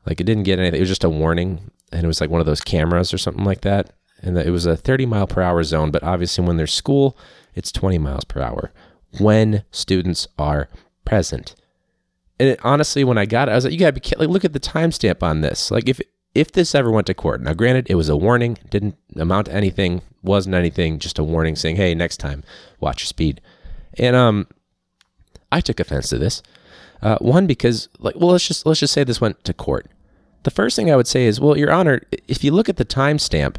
Like 0.06 0.20
it 0.20 0.24
didn't 0.24 0.44
get 0.44 0.58
anything. 0.58 0.78
It 0.78 0.80
was 0.80 0.88
just 0.88 1.04
a 1.04 1.10
warning. 1.10 1.70
And 1.92 2.04
it 2.04 2.06
was 2.06 2.20
like 2.20 2.30
one 2.30 2.40
of 2.40 2.46
those 2.46 2.62
cameras 2.62 3.12
or 3.12 3.18
something 3.18 3.44
like 3.44 3.60
that. 3.60 3.92
And 4.22 4.38
it 4.38 4.50
was 4.50 4.64
a 4.64 4.76
30 4.76 5.06
mile 5.06 5.26
per 5.26 5.42
hour 5.42 5.62
zone. 5.62 5.90
But 5.90 6.02
obviously, 6.02 6.44
when 6.44 6.56
there's 6.56 6.72
school, 6.72 7.16
it's 7.54 7.70
20 7.70 7.98
miles 7.98 8.24
per 8.24 8.40
hour 8.40 8.72
when 9.18 9.64
students 9.70 10.28
are 10.38 10.68
present. 11.04 11.54
And 12.38 12.50
it, 12.50 12.60
honestly, 12.62 13.04
when 13.04 13.18
I 13.18 13.26
got 13.26 13.48
it, 13.48 13.52
I 13.52 13.54
was 13.54 13.64
like, 13.64 13.72
you 13.72 13.78
gotta 13.78 13.92
be 13.92 14.16
like, 14.16 14.28
look 14.28 14.44
at 14.44 14.52
the 14.52 14.60
timestamp 14.60 15.22
on 15.22 15.40
this. 15.40 15.70
Like, 15.70 15.88
if 15.88 16.00
if 16.34 16.52
this 16.52 16.74
ever 16.74 16.90
went 16.90 17.06
to 17.06 17.14
court, 17.14 17.40
now 17.40 17.54
granted, 17.54 17.86
it 17.88 17.94
was 17.94 18.10
a 18.10 18.16
warning, 18.16 18.58
didn't 18.68 18.96
amount 19.16 19.46
to 19.46 19.54
anything, 19.54 20.02
wasn't 20.22 20.54
anything, 20.54 20.98
just 20.98 21.18
a 21.18 21.24
warning 21.24 21.56
saying, 21.56 21.76
hey, 21.76 21.94
next 21.94 22.18
time, 22.18 22.44
watch 22.78 23.00
your 23.02 23.06
speed. 23.06 23.40
And 23.94 24.14
um, 24.14 24.46
I 25.50 25.60
took 25.60 25.80
offense 25.80 26.08
to 26.10 26.18
this. 26.18 26.42
Uh, 27.02 27.18
one 27.18 27.46
because, 27.46 27.88
like, 27.98 28.14
well, 28.16 28.30
let's 28.30 28.46
just 28.46 28.64
let's 28.64 28.80
just 28.80 28.94
say 28.94 29.04
this 29.04 29.20
went 29.20 29.44
to 29.44 29.52
court. 29.52 29.90
The 30.44 30.50
first 30.50 30.76
thing 30.76 30.90
I 30.90 30.96
would 30.96 31.06
say 31.06 31.26
is, 31.26 31.40
well, 31.40 31.56
Your 31.56 31.72
Honor, 31.72 32.02
if 32.28 32.42
you 32.42 32.52
look 32.52 32.68
at 32.68 32.76
the 32.76 32.84
timestamp, 32.84 33.56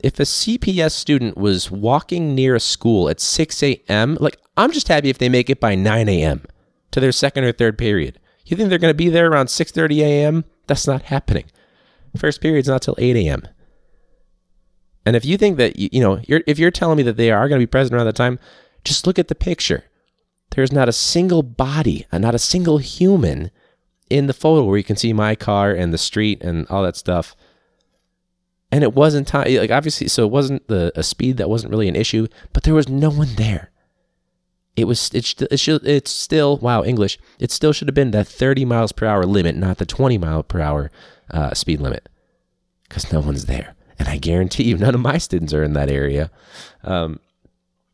if 0.00 0.18
a 0.18 0.24
CPS 0.24 0.92
student 0.92 1.36
was 1.36 1.70
walking 1.70 2.34
near 2.34 2.54
a 2.54 2.60
school 2.60 3.08
at 3.08 3.20
6 3.20 3.62
a.m., 3.62 4.18
like 4.20 4.38
I'm 4.56 4.72
just 4.72 4.88
happy 4.88 5.08
if 5.08 5.18
they 5.18 5.28
make 5.28 5.48
it 5.48 5.60
by 5.60 5.74
9 5.74 6.08
a.m. 6.08 6.42
to 6.90 7.00
their 7.00 7.12
second 7.12 7.44
or 7.44 7.52
third 7.52 7.78
period. 7.78 8.18
You 8.44 8.56
think 8.56 8.68
they're 8.68 8.78
going 8.78 8.92
to 8.92 8.96
be 8.96 9.08
there 9.08 9.30
around 9.30 9.46
6:30 9.46 10.00
a.m.? 10.00 10.44
That's 10.66 10.86
not 10.86 11.02
happening. 11.02 11.44
First 12.16 12.40
period's 12.40 12.68
not 12.68 12.82
till 12.82 12.94
8 12.98 13.16
a.m. 13.16 13.42
And 15.06 15.16
if 15.16 15.24
you 15.24 15.36
think 15.36 15.56
that 15.58 15.78
you, 15.78 16.00
know, 16.00 16.20
you're, 16.26 16.42
if 16.46 16.58
you're 16.58 16.70
telling 16.70 16.96
me 16.96 17.02
that 17.02 17.16
they 17.16 17.30
are 17.30 17.48
going 17.48 17.60
to 17.60 17.66
be 17.66 17.70
present 17.70 17.94
around 17.94 18.06
that 18.06 18.16
time, 18.16 18.38
just 18.84 19.06
look 19.06 19.18
at 19.18 19.28
the 19.28 19.34
picture. 19.34 19.84
There's 20.50 20.72
not 20.72 20.88
a 20.88 20.92
single 20.92 21.42
body, 21.42 22.06
not 22.12 22.34
a 22.34 22.38
single 22.38 22.78
human 22.78 23.50
in 24.10 24.26
the 24.26 24.32
photo 24.32 24.64
where 24.64 24.78
you 24.78 24.84
can 24.84 24.96
see 24.96 25.12
my 25.12 25.34
car 25.34 25.72
and 25.72 25.92
the 25.92 25.98
street 25.98 26.42
and 26.42 26.66
all 26.68 26.82
that 26.82 26.96
stuff. 26.96 27.34
And 28.70 28.82
it 28.82 28.94
wasn't 28.94 29.28
time, 29.28 29.52
like 29.54 29.70
obviously, 29.70 30.08
so 30.08 30.24
it 30.24 30.30
wasn't 30.30 30.66
the 30.68 30.92
a 30.96 31.02
speed 31.02 31.36
that 31.36 31.48
wasn't 31.48 31.70
really 31.70 31.88
an 31.88 31.96
issue, 31.96 32.26
but 32.52 32.64
there 32.64 32.74
was 32.74 32.88
no 32.88 33.10
one 33.10 33.34
there. 33.36 33.70
It 34.76 34.86
was 34.86 35.10
it, 35.14 35.40
it 35.42 35.58
should 35.58 35.86
it's 35.86 36.10
still 36.10 36.58
wow 36.58 36.82
English. 36.82 37.18
It 37.38 37.50
still 37.50 37.72
should 37.72 37.88
have 37.88 37.94
been 37.94 38.10
the 38.10 38.24
30 38.24 38.64
miles 38.64 38.92
per 38.92 39.06
hour 39.06 39.24
limit, 39.24 39.54
not 39.56 39.78
the 39.78 39.86
20 39.86 40.18
mile 40.18 40.42
per 40.42 40.60
hour 40.60 40.90
uh, 41.30 41.54
speed 41.54 41.80
limit, 41.80 42.08
because 42.88 43.12
no 43.12 43.20
one's 43.20 43.46
there. 43.46 43.74
And 43.98 44.08
I 44.08 44.16
guarantee 44.16 44.64
you, 44.64 44.76
none 44.76 44.94
of 44.94 45.00
my 45.00 45.18
students 45.18 45.54
are 45.54 45.62
in 45.62 45.74
that 45.74 45.88
area. 45.88 46.30
Um, 46.82 47.20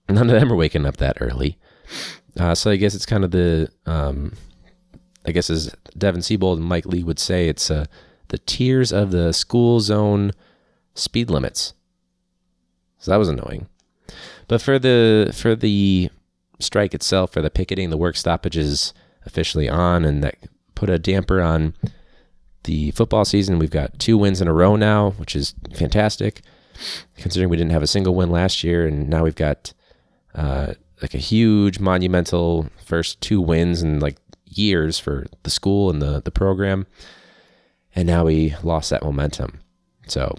none 0.08 0.30
of 0.30 0.40
them 0.40 0.50
are 0.50 0.56
waking 0.56 0.86
up 0.86 0.96
that 0.96 1.18
early. 1.20 1.58
Uh, 2.38 2.54
so 2.54 2.70
I 2.70 2.76
guess 2.76 2.94
it's 2.94 3.06
kind 3.06 3.24
of 3.24 3.30
the 3.30 3.70
um, 3.86 4.32
I 5.26 5.32
guess 5.32 5.50
as 5.50 5.74
Devin 5.96 6.22
Siebold 6.22 6.58
and 6.58 6.68
Mike 6.68 6.86
Lee 6.86 7.02
would 7.02 7.18
say, 7.18 7.48
it's 7.48 7.70
uh, 7.70 7.86
the 8.28 8.38
tiers 8.38 8.92
of 8.92 9.10
the 9.10 9.32
school 9.32 9.80
zone 9.80 10.32
speed 10.94 11.30
limits. 11.30 11.74
So 12.98 13.10
that 13.10 13.18
was 13.18 13.28
annoying. 13.28 13.66
But 14.48 14.62
for 14.62 14.78
the 14.78 15.32
for 15.34 15.54
the 15.54 16.10
strike 16.58 16.94
itself, 16.94 17.32
for 17.32 17.42
the 17.42 17.50
picketing, 17.50 17.90
the 17.90 17.96
work 17.96 18.16
stoppage 18.16 18.56
is 18.56 18.92
officially 19.26 19.68
on, 19.68 20.04
and 20.04 20.22
that 20.24 20.36
put 20.74 20.90
a 20.90 20.98
damper 20.98 21.40
on 21.40 21.74
the 22.64 22.90
football 22.92 23.24
season. 23.24 23.58
We've 23.58 23.70
got 23.70 23.98
two 23.98 24.18
wins 24.18 24.40
in 24.40 24.48
a 24.48 24.52
row 24.52 24.76
now, 24.76 25.10
which 25.12 25.36
is 25.36 25.54
fantastic, 25.74 26.42
considering 27.16 27.50
we 27.50 27.56
didn't 27.56 27.72
have 27.72 27.82
a 27.82 27.86
single 27.86 28.14
win 28.14 28.30
last 28.30 28.64
year, 28.64 28.86
and 28.86 29.08
now 29.08 29.24
we've 29.24 29.34
got 29.34 29.72
uh, 30.34 30.74
like 31.02 31.14
a 31.14 31.18
huge, 31.18 31.78
monumental 31.78 32.68
first 32.84 33.20
two 33.20 33.40
wins 33.40 33.82
in 33.82 34.00
like 34.00 34.16
years 34.46 34.98
for 34.98 35.26
the 35.42 35.50
school 35.50 35.90
and 35.90 36.02
the 36.02 36.20
the 36.20 36.30
program, 36.30 36.86
and 37.94 38.06
now 38.06 38.24
we 38.24 38.54
lost 38.62 38.90
that 38.90 39.02
momentum. 39.02 39.60
So 40.06 40.36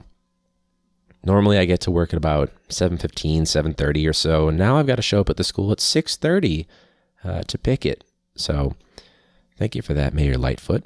normally 1.24 1.58
I 1.58 1.66
get 1.66 1.82
to 1.82 1.92
work 1.92 2.14
at 2.14 2.18
about 2.18 2.52
7.15, 2.70 3.42
7.30 3.42 4.10
or 4.10 4.14
so, 4.14 4.48
and 4.50 4.58
now 4.58 4.78
I've 4.78 4.88
got 4.88 4.96
to 4.96 5.02
show 5.02 5.22
up 5.22 5.30
at 5.30 5.38
the 5.38 5.44
school 5.44 5.72
at 5.72 5.78
6.30 5.78 6.66
uh, 7.24 7.44
to 7.44 7.58
pick 7.58 7.86
it. 7.86 8.04
So 8.36 8.76
thank 9.58 9.76
you 9.76 9.82
for 9.82 9.94
that, 9.94 10.14
Mayor 10.14 10.38
Lightfoot. 10.38 10.84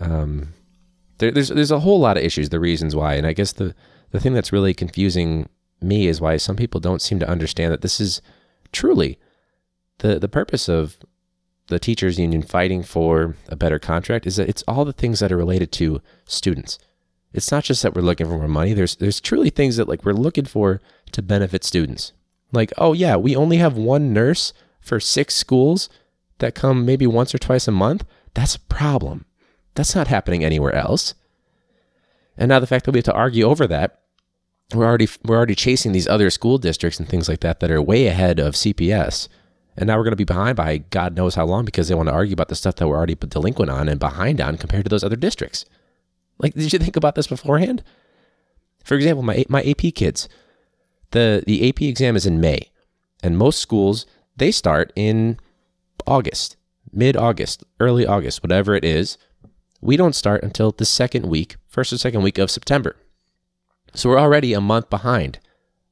Um, 0.00 0.52
there, 1.18 1.30
there's 1.30 1.48
there's 1.48 1.70
a 1.70 1.80
whole 1.80 2.00
lot 2.00 2.16
of 2.16 2.22
issues, 2.22 2.50
the 2.50 2.60
reasons 2.60 2.94
why, 2.94 3.14
and 3.14 3.26
I 3.26 3.32
guess 3.32 3.52
the 3.52 3.74
the 4.10 4.20
thing 4.20 4.34
that's 4.34 4.52
really 4.52 4.74
confusing 4.74 5.48
me 5.80 6.06
is 6.06 6.20
why 6.20 6.36
some 6.36 6.56
people 6.56 6.80
don't 6.80 7.02
seem 7.02 7.18
to 7.20 7.28
understand 7.28 7.72
that 7.72 7.82
this 7.82 8.00
is 8.00 8.20
truly 8.76 9.18
the 9.98 10.18
the 10.18 10.28
purpose 10.28 10.68
of 10.68 10.98
the 11.68 11.78
teachers 11.78 12.18
union 12.18 12.42
fighting 12.42 12.82
for 12.82 13.34
a 13.48 13.56
better 13.56 13.78
contract 13.78 14.26
is 14.26 14.36
that 14.36 14.48
it's 14.48 14.62
all 14.68 14.84
the 14.84 14.92
things 14.92 15.18
that 15.18 15.32
are 15.32 15.36
related 15.36 15.72
to 15.72 16.00
students. 16.26 16.78
It's 17.32 17.50
not 17.50 17.64
just 17.64 17.82
that 17.82 17.94
we're 17.94 18.02
looking 18.02 18.26
for 18.26 18.38
more 18.38 18.48
money. 18.48 18.72
There's 18.72 18.96
there's 18.96 19.20
truly 19.20 19.50
things 19.50 19.76
that 19.76 19.88
like 19.88 20.04
we're 20.04 20.12
looking 20.12 20.44
for 20.44 20.80
to 21.12 21.22
benefit 21.22 21.64
students. 21.64 22.12
Like, 22.52 22.72
oh 22.78 22.92
yeah, 22.92 23.16
we 23.16 23.34
only 23.34 23.56
have 23.56 23.76
one 23.76 24.12
nurse 24.12 24.52
for 24.80 25.00
six 25.00 25.34
schools 25.34 25.88
that 26.38 26.54
come 26.54 26.84
maybe 26.84 27.06
once 27.06 27.34
or 27.34 27.38
twice 27.38 27.66
a 27.66 27.72
month. 27.72 28.04
That's 28.34 28.54
a 28.54 28.60
problem. 28.60 29.24
That's 29.74 29.94
not 29.94 30.08
happening 30.08 30.44
anywhere 30.44 30.74
else. 30.74 31.14
And 32.36 32.50
now 32.50 32.60
the 32.60 32.66
fact 32.66 32.84
that 32.84 32.92
we 32.92 32.98
have 32.98 33.04
to 33.04 33.12
argue 33.14 33.44
over 33.44 33.66
that, 33.66 34.00
we're 34.74 34.84
already 34.84 35.08
we're 35.24 35.36
already 35.36 35.54
chasing 35.54 35.92
these 35.92 36.08
other 36.08 36.30
school 36.30 36.58
districts 36.58 36.98
and 36.98 37.08
things 37.08 37.28
like 37.28 37.40
that 37.40 37.60
that 37.60 37.70
are 37.70 37.80
way 37.80 38.06
ahead 38.06 38.38
of 38.38 38.54
CPS. 38.54 39.28
And 39.76 39.86
now 39.86 39.96
we're 39.96 40.04
going 40.04 40.12
to 40.12 40.16
be 40.16 40.24
behind 40.24 40.56
by 40.56 40.78
God 40.78 41.14
knows 41.14 41.34
how 41.34 41.44
long 41.44 41.64
because 41.64 41.88
they 41.88 41.94
want 41.94 42.08
to 42.08 42.14
argue 42.14 42.32
about 42.32 42.48
the 42.48 42.54
stuff 42.54 42.76
that 42.76 42.88
we're 42.88 42.96
already 42.96 43.14
delinquent 43.14 43.70
on 43.70 43.88
and 43.88 44.00
behind 44.00 44.40
on 44.40 44.56
compared 44.56 44.84
to 44.84 44.88
those 44.88 45.04
other 45.04 45.16
districts. 45.16 45.66
Like, 46.38 46.54
did 46.54 46.72
you 46.72 46.78
think 46.78 46.96
about 46.96 47.14
this 47.14 47.26
beforehand? 47.26 47.84
For 48.84 48.94
example, 48.94 49.22
my 49.22 49.44
my 49.48 49.62
AP 49.62 49.94
kids, 49.94 50.28
the 51.10 51.44
the 51.46 51.68
AP 51.68 51.82
exam 51.82 52.16
is 52.16 52.26
in 52.26 52.40
May, 52.40 52.70
and 53.22 53.38
most 53.38 53.60
schools 53.60 54.06
they 54.36 54.50
start 54.50 54.92
in 54.96 55.38
August, 56.06 56.56
mid 56.92 57.16
August, 57.16 57.62
early 57.78 58.06
August, 58.06 58.42
whatever 58.42 58.74
it 58.74 58.84
is. 58.84 59.18
We 59.80 59.96
don't 59.96 60.14
start 60.14 60.42
until 60.42 60.72
the 60.72 60.86
second 60.86 61.26
week, 61.26 61.56
first 61.68 61.92
or 61.92 61.98
second 61.98 62.22
week 62.22 62.38
of 62.38 62.50
September. 62.50 62.96
So 63.96 64.10
we're 64.10 64.20
already 64.20 64.52
a 64.52 64.60
month 64.60 64.90
behind 64.90 65.38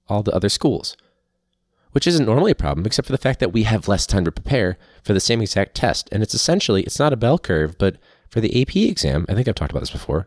all 0.08 0.22
the 0.22 0.34
other 0.34 0.50
schools, 0.50 0.94
which 1.92 2.06
isn't 2.06 2.26
normally 2.26 2.52
a 2.52 2.54
problem, 2.54 2.84
except 2.84 3.06
for 3.06 3.12
the 3.12 3.18
fact 3.18 3.40
that 3.40 3.54
we 3.54 3.62
have 3.62 3.88
less 3.88 4.06
time 4.06 4.26
to 4.26 4.32
prepare 4.32 4.76
for 5.02 5.14
the 5.14 5.20
same 5.20 5.40
exact 5.40 5.74
test. 5.74 6.10
And 6.12 6.22
it's 6.22 6.34
essentially, 6.34 6.82
it's 6.82 6.98
not 6.98 7.14
a 7.14 7.16
bell 7.16 7.38
curve, 7.38 7.78
but 7.78 7.96
for 8.28 8.42
the 8.42 8.60
AP 8.60 8.76
exam, 8.76 9.24
I 9.26 9.34
think 9.34 9.48
I've 9.48 9.54
talked 9.54 9.70
about 9.70 9.80
this 9.80 9.90
before, 9.90 10.26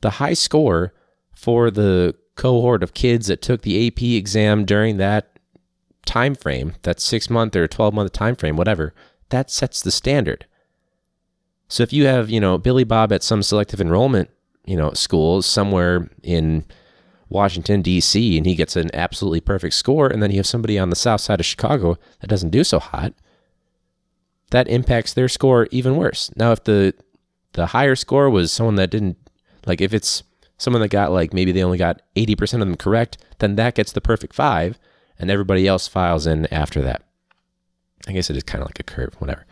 the 0.00 0.12
high 0.12 0.32
score 0.32 0.94
for 1.34 1.70
the 1.70 2.14
cohort 2.36 2.82
of 2.82 2.94
kids 2.94 3.26
that 3.26 3.42
took 3.42 3.60
the 3.60 3.86
AP 3.86 4.02
exam 4.02 4.64
during 4.64 4.96
that 4.96 5.38
time 6.06 6.34
frame, 6.34 6.72
that 6.82 7.00
six 7.00 7.28
month 7.28 7.54
or 7.54 7.68
12 7.68 7.92
month 7.92 8.12
time 8.12 8.34
frame, 8.34 8.56
whatever, 8.56 8.94
that 9.28 9.50
sets 9.50 9.82
the 9.82 9.90
standard. 9.90 10.46
So 11.68 11.82
if 11.82 11.92
you 11.92 12.06
have, 12.06 12.30
you 12.30 12.40
know, 12.40 12.56
Billy 12.56 12.84
Bob 12.84 13.12
at 13.12 13.22
some 13.22 13.42
selective 13.42 13.80
enrollment, 13.80 14.30
you 14.66 14.76
know, 14.76 14.92
school 14.92 15.42
somewhere 15.42 16.10
in 16.22 16.64
Washington, 17.28 17.82
D.C., 17.82 18.36
and 18.36 18.46
he 18.46 18.54
gets 18.54 18.76
an 18.76 18.90
absolutely 18.94 19.40
perfect 19.40 19.74
score, 19.74 20.08
and 20.08 20.22
then 20.22 20.30
you 20.30 20.36
have 20.36 20.46
somebody 20.46 20.78
on 20.78 20.90
the 20.90 20.96
south 20.96 21.20
side 21.20 21.40
of 21.40 21.46
Chicago 21.46 21.98
that 22.20 22.28
doesn't 22.28 22.50
do 22.50 22.62
so 22.62 22.78
hot, 22.78 23.14
that 24.50 24.68
impacts 24.68 25.12
their 25.12 25.28
score 25.28 25.66
even 25.70 25.96
worse. 25.96 26.30
Now, 26.36 26.52
if 26.52 26.64
the 26.64 26.94
the 27.52 27.66
higher 27.66 27.96
score 27.96 28.28
was 28.28 28.52
someone 28.52 28.74
that 28.76 28.90
didn't 28.90 29.16
like 29.66 29.80
if 29.80 29.94
it's 29.94 30.22
someone 30.58 30.82
that 30.82 30.88
got 30.88 31.10
like 31.10 31.32
maybe 31.32 31.52
they 31.52 31.62
only 31.62 31.78
got 31.78 32.02
80% 32.14 32.54
of 32.54 32.60
them 32.60 32.76
correct, 32.76 33.18
then 33.38 33.56
that 33.56 33.74
gets 33.74 33.92
the 33.92 34.00
perfect 34.00 34.34
5 34.34 34.78
and 35.18 35.30
everybody 35.30 35.66
else 35.66 35.88
files 35.88 36.26
in 36.26 36.46
after 36.52 36.82
that. 36.82 37.02
I 38.06 38.12
guess 38.12 38.30
it 38.30 38.36
is 38.36 38.42
kind 38.42 38.62
of 38.62 38.68
like 38.68 38.78
a 38.78 38.84
curve, 38.84 39.14
whatever. 39.18 39.44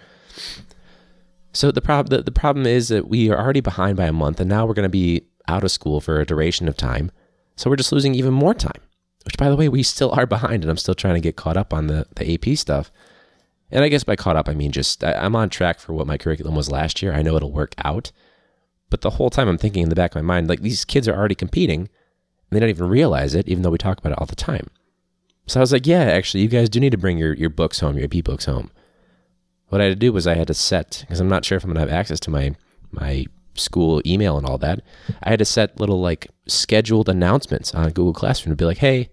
So 1.55 1.71
the 1.71 1.81
problem 1.81 2.17
the, 2.17 2.23
the 2.23 2.33
problem 2.33 2.67
is 2.67 2.89
that 2.89 3.09
we 3.09 3.31
are 3.31 3.39
already 3.39 3.61
behind 3.61 3.97
by 3.97 4.07
a 4.07 4.13
month 4.13 4.41
and 4.41 4.51
now 4.51 4.67
we're 4.67 4.75
going 4.75 4.85
to 4.85 4.89
be 4.91 5.23
out 5.49 5.65
of 5.65 5.71
school 5.71 6.01
for 6.01 6.21
a 6.21 6.27
duration 6.27 6.69
of 6.69 6.77
time. 6.77 7.11
So 7.57 7.71
we're 7.71 7.77
just 7.77 7.93
losing 7.93 8.15
even 8.15 8.35
more 8.35 8.55
time. 8.55 8.83
Which 9.25 9.39
by 9.39 9.49
the 9.49 9.57
way, 9.57 9.69
we 9.69 9.83
still 9.83 10.11
are 10.11 10.27
behind 10.27 10.65
and 10.65 10.71
I'm 10.71 10.77
still 10.77 10.95
trying 10.95 11.15
to 11.15 11.21
get 11.21 11.37
caught 11.37 11.57
up 11.57 11.73
on 11.73 11.87
the 11.87 12.07
the 12.17 12.35
AP 12.35 12.59
stuff. 12.59 12.91
And 13.71 13.83
I 13.83 13.89
guess 13.89 14.05
by 14.05 14.17
caught 14.17 14.37
up, 14.37 14.49
I 14.49 14.55
mean 14.55 14.73
just 14.73 15.03
I, 15.03 15.15
I'm 15.15 15.37
on 15.37 15.49
track 15.49 15.79
for 15.79 15.95
what 15.95 16.07
my 16.07 16.19
curriculum 16.19 16.55
was 16.55 16.71
last 16.71 17.01
year. 17.01 17.15
I 17.15 17.23
know 17.23 17.37
it'll 17.37 17.53
work 17.53 17.75
out. 17.85 18.13
But 18.91 19.01
the 19.01 19.11
whole 19.11 19.31
time 19.31 19.49
I'm 19.49 19.59
thinking 19.59 19.83
in 19.83 19.89
the 19.89 19.95
back 19.95 20.13
of 20.13 20.17
my 20.17 20.23
mind, 20.23 20.49
like 20.49 20.61
these 20.61 20.85
kids 20.85 21.09
are 21.09 21.17
already 21.17 21.35
competing 21.35 21.81
and 21.81 21.89
they 22.51 22.61
don't 22.61 22.69
even 22.69 22.89
realize 22.89 23.35
it, 23.35 23.49
even 23.49 23.63
though 23.63 23.71
we 23.71 23.79
talk 23.79 23.99
about 23.99 24.13
it 24.13 24.19
all 24.19 24.27
the 24.27 24.37
time. 24.37 24.69
So 25.47 25.61
I 25.61 25.63
was 25.63 25.73
like, 25.73 25.87
yeah, 25.87 26.05
actually, 26.05 26.43
you 26.43 26.49
guys 26.49 26.69
do 26.69 26.81
need 26.81 26.93
to 26.93 26.99
bring 26.99 27.19
your, 27.19 27.35
your 27.35 27.51
books 27.51 27.81
home, 27.81 27.97
your 27.97 28.05
AP 28.05 28.25
books 28.25 28.45
home. 28.45 28.71
What 29.75 29.81
I 29.81 29.87
had 29.87 29.91
to 29.91 29.97
do 29.97 30.13
was 30.13 30.29
I 30.29 30.35
had 30.37 30.47
to 30.47 30.55
set, 30.55 30.99
because 31.01 31.19
I'm 31.19 31.29
not 31.29 31.45
sure 31.45 31.57
if 31.57 31.65
I'm 31.65 31.75
to 31.75 31.81
have 31.81 31.91
access 31.91 32.21
to 32.21 32.31
my, 32.31 32.55
my 32.93 33.27
school 33.55 34.01
email 34.07 34.39
and 34.39 34.47
all 34.47 34.57
that. 34.59 34.83
I 35.21 35.31
had 35.31 35.41
to 35.41 35.45
set 35.45 35.81
little 35.81 36.01
like 36.01 36.29
scheduled 36.47 37.09
announcements 37.09 37.75
on 37.75 37.91
Google 37.91 38.13
Classroom 38.13 38.53
to 38.53 38.57
be 38.57 38.67
like, 38.67 38.79
hey, 38.79 39.11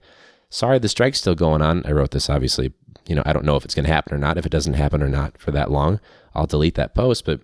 sorry, 0.51 0.77
the 0.77 0.87
strike's 0.87 1.17
still 1.17 1.33
going 1.33 1.63
on. 1.63 1.83
I 1.83 1.91
wrote 1.93 2.11
this 2.11 2.29
obviously, 2.29 2.73
you 3.07 3.15
know, 3.15 3.23
I 3.25 3.33
don't 3.33 3.43
know 3.43 3.55
if 3.55 3.65
it's 3.65 3.73
to 3.73 3.87
happen 3.87 4.13
or 4.13 4.19
not. 4.19 4.37
If 4.37 4.45
it 4.45 4.51
doesn't 4.51 4.75
happen 4.75 5.01
or 5.01 5.09
not 5.09 5.35
for 5.39 5.49
that 5.49 5.71
long, 5.71 5.99
I'll 6.35 6.45
delete 6.45 6.75
that 6.75 6.93
post. 6.93 7.25
But 7.25 7.41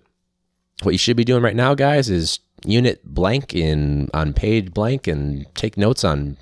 what 0.84 0.92
you 0.92 0.98
should 0.98 1.16
be 1.16 1.24
doing 1.24 1.42
right 1.42 1.56
now, 1.56 1.74
guys, 1.74 2.08
is 2.08 2.38
unit 2.64 3.04
blank 3.04 3.52
in 3.52 4.10
on 4.14 4.32
page 4.32 4.72
blank 4.72 5.08
and 5.08 5.44
take 5.56 5.76
notes 5.76 6.04
on 6.04 6.36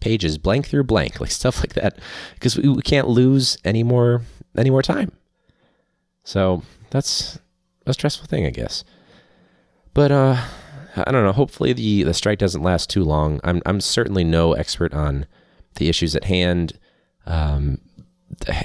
pages 0.00 0.38
blank 0.38 0.66
through 0.66 0.82
blank, 0.82 1.20
like 1.20 1.30
stuff 1.30 1.60
like 1.60 1.74
that, 1.74 2.00
because 2.34 2.56
we, 2.56 2.68
we 2.68 2.82
can't 2.82 3.06
lose 3.06 3.58
any 3.64 3.84
more 3.84 4.22
any 4.56 4.70
more 4.70 4.82
time. 4.82 5.12
So 6.26 6.62
that's 6.90 7.38
a 7.86 7.94
stressful 7.94 8.26
thing, 8.26 8.46
I 8.46 8.50
guess. 8.50 8.82
But 9.94 10.10
uh, 10.10 10.42
I 10.96 11.12
don't 11.12 11.24
know. 11.24 11.32
Hopefully 11.32 11.72
the 11.72 12.02
the 12.02 12.12
strike 12.12 12.40
doesn't 12.40 12.64
last 12.64 12.90
too 12.90 13.04
long. 13.04 13.40
I'm 13.44 13.62
I'm 13.64 13.80
certainly 13.80 14.24
no 14.24 14.52
expert 14.52 14.92
on 14.92 15.26
the 15.76 15.88
issues 15.88 16.16
at 16.16 16.24
hand. 16.24 16.80
Um, 17.26 17.78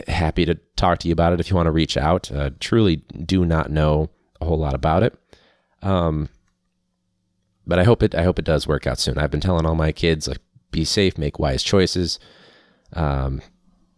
happy 0.07 0.43
to 0.45 0.55
talk 0.75 0.97
to 0.99 1.07
you 1.07 1.13
about 1.13 1.33
it 1.33 1.39
if 1.39 1.51
you 1.51 1.55
want 1.55 1.67
to 1.67 1.71
reach 1.71 1.97
out. 1.97 2.31
Uh, 2.31 2.49
truly 2.59 2.95
do 2.95 3.45
not 3.45 3.69
know 3.69 4.09
a 4.41 4.45
whole 4.45 4.57
lot 4.57 4.73
about 4.73 5.03
it. 5.03 5.15
Um, 5.83 6.29
but 7.67 7.77
I 7.77 7.83
hope 7.83 8.01
it 8.01 8.15
I 8.15 8.23
hope 8.23 8.39
it 8.39 8.45
does 8.45 8.67
work 8.67 8.87
out 8.87 8.97
soon. 8.97 9.19
I've 9.19 9.31
been 9.31 9.39
telling 9.39 9.67
all 9.67 9.75
my 9.75 9.91
kids 9.91 10.27
like 10.27 10.39
be 10.71 10.83
safe, 10.83 11.15
make 11.15 11.37
wise 11.37 11.61
choices. 11.61 12.17
Um, 12.93 13.39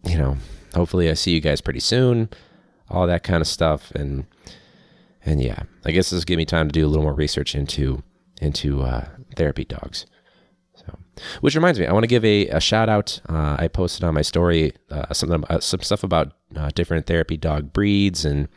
you 0.04 0.18
know, 0.18 0.36
hopefully 0.76 1.10
I 1.10 1.14
see 1.14 1.32
you 1.32 1.40
guys 1.40 1.62
pretty 1.62 1.80
soon. 1.80 2.28
All 2.94 3.08
that 3.08 3.24
kind 3.24 3.42
of 3.42 3.48
stuff, 3.48 3.92
and 3.92 4.26
and 5.26 5.42
yeah, 5.42 5.64
I 5.86 5.92
guess 5.92 6.10
this 6.10 6.20
will 6.20 6.26
give 6.26 6.38
me 6.38 6.46
time 6.46 6.68
to 6.68 6.72
do 6.72 6.86
a 6.86 6.90
little 6.90 7.04
more 7.04 7.14
research 7.14 7.56
into 7.56 8.04
into 8.42 8.82
uh, 8.82 9.08
therapy 9.36 9.66
dogs. 9.66 10.06
So, 10.76 10.98
which 11.42 11.56
reminds 11.56 11.80
me, 11.80 11.86
I 11.86 11.94
want 11.94 12.04
to 12.04 12.08
give 12.08 12.26
a, 12.26 12.48
a 12.50 12.60
shout 12.60 12.90
out. 12.90 13.22
Uh, 13.30 13.56
I 13.60 13.68
posted 13.68 14.04
on 14.04 14.14
my 14.14 14.22
story 14.22 14.74
uh, 14.90 15.14
something 15.14 15.44
uh, 15.50 15.60
some 15.60 15.82
stuff 15.82 16.04
about 16.04 16.34
uh, 16.56 16.72
different 16.76 17.06
therapy 17.06 17.38
dog 17.38 17.74
breeds 17.74 18.26
and 18.26 18.48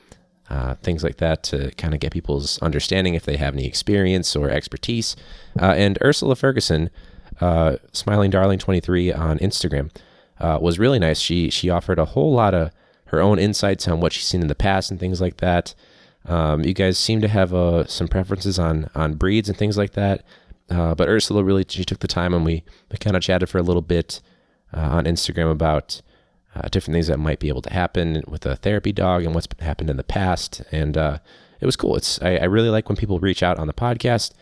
uh, 0.50 0.74
things 0.76 1.04
like 1.04 1.16
that 1.18 1.42
to 1.44 1.70
kind 1.72 1.94
of 1.94 2.00
get 2.00 2.12
people's 2.12 2.58
understanding 2.58 3.14
if 3.14 3.24
they 3.24 3.36
have 3.36 3.54
any 3.54 3.66
experience 3.66 4.34
or 4.36 4.48
expertise. 4.48 5.16
And 5.58 5.98
Ursula 6.02 6.36
Ferguson, 6.36 6.90
Smiling 7.92 8.30
Darling 8.30 8.58
23 8.58 9.12
on 9.12 9.38
Instagram, 9.38 9.90
was 10.40 10.78
really 10.78 10.98
nice. 10.98 11.18
She 11.18 11.50
she 11.50 11.68
offered 11.68 11.98
a 11.98 12.04
whole 12.04 12.32
lot 12.32 12.54
of 12.54 12.70
her 13.06 13.20
own 13.20 13.38
insights 13.38 13.86
on 13.88 14.00
what 14.00 14.12
she's 14.12 14.24
seen 14.24 14.42
in 14.42 14.48
the 14.48 14.54
past 14.54 14.90
and 14.90 14.98
things 15.00 15.20
like 15.20 15.38
that. 15.38 15.74
Um, 16.26 16.64
you 16.64 16.74
guys 16.74 16.98
seem 16.98 17.20
to 17.20 17.28
have 17.28 17.54
uh, 17.54 17.86
some 17.86 18.08
preferences 18.08 18.58
on 18.58 18.90
on 18.94 19.14
breeds 19.14 19.48
and 19.48 19.56
things 19.56 19.76
like 19.76 19.92
that. 19.92 20.24
Uh, 20.68 20.94
but 20.94 21.08
Ursula 21.08 21.44
really 21.44 21.64
she 21.68 21.84
took 21.84 22.00
the 22.00 22.08
time 22.08 22.34
and 22.34 22.44
we, 22.44 22.64
we 22.90 22.98
kind 22.98 23.16
of 23.16 23.22
chatted 23.22 23.48
for 23.48 23.58
a 23.58 23.62
little 23.62 23.82
bit 23.82 24.20
on 24.72 25.04
Instagram 25.04 25.50
about 25.50 26.02
uh, 26.56 26.68
different 26.68 26.94
things 26.94 27.06
that 27.08 27.18
might 27.18 27.38
be 27.38 27.48
able 27.48 27.62
to 27.62 27.72
happen 27.72 28.22
with 28.26 28.46
a 28.46 28.56
therapy 28.56 28.92
dog 28.92 29.24
and 29.24 29.34
what's 29.34 29.48
happened 29.60 29.90
in 29.90 29.96
the 29.96 30.04
past. 30.04 30.62
And 30.72 30.96
uh, 30.96 31.18
it 31.60 31.66
was 31.66 31.76
cool. 31.76 31.96
It's 31.96 32.20
I, 32.22 32.36
I, 32.36 32.44
really 32.44 32.70
like 32.70 32.88
when 32.88 32.96
people 32.96 33.18
reach 33.18 33.42
out 33.42 33.58
on 33.58 33.66
the 33.66 33.74
podcast, 33.74 34.32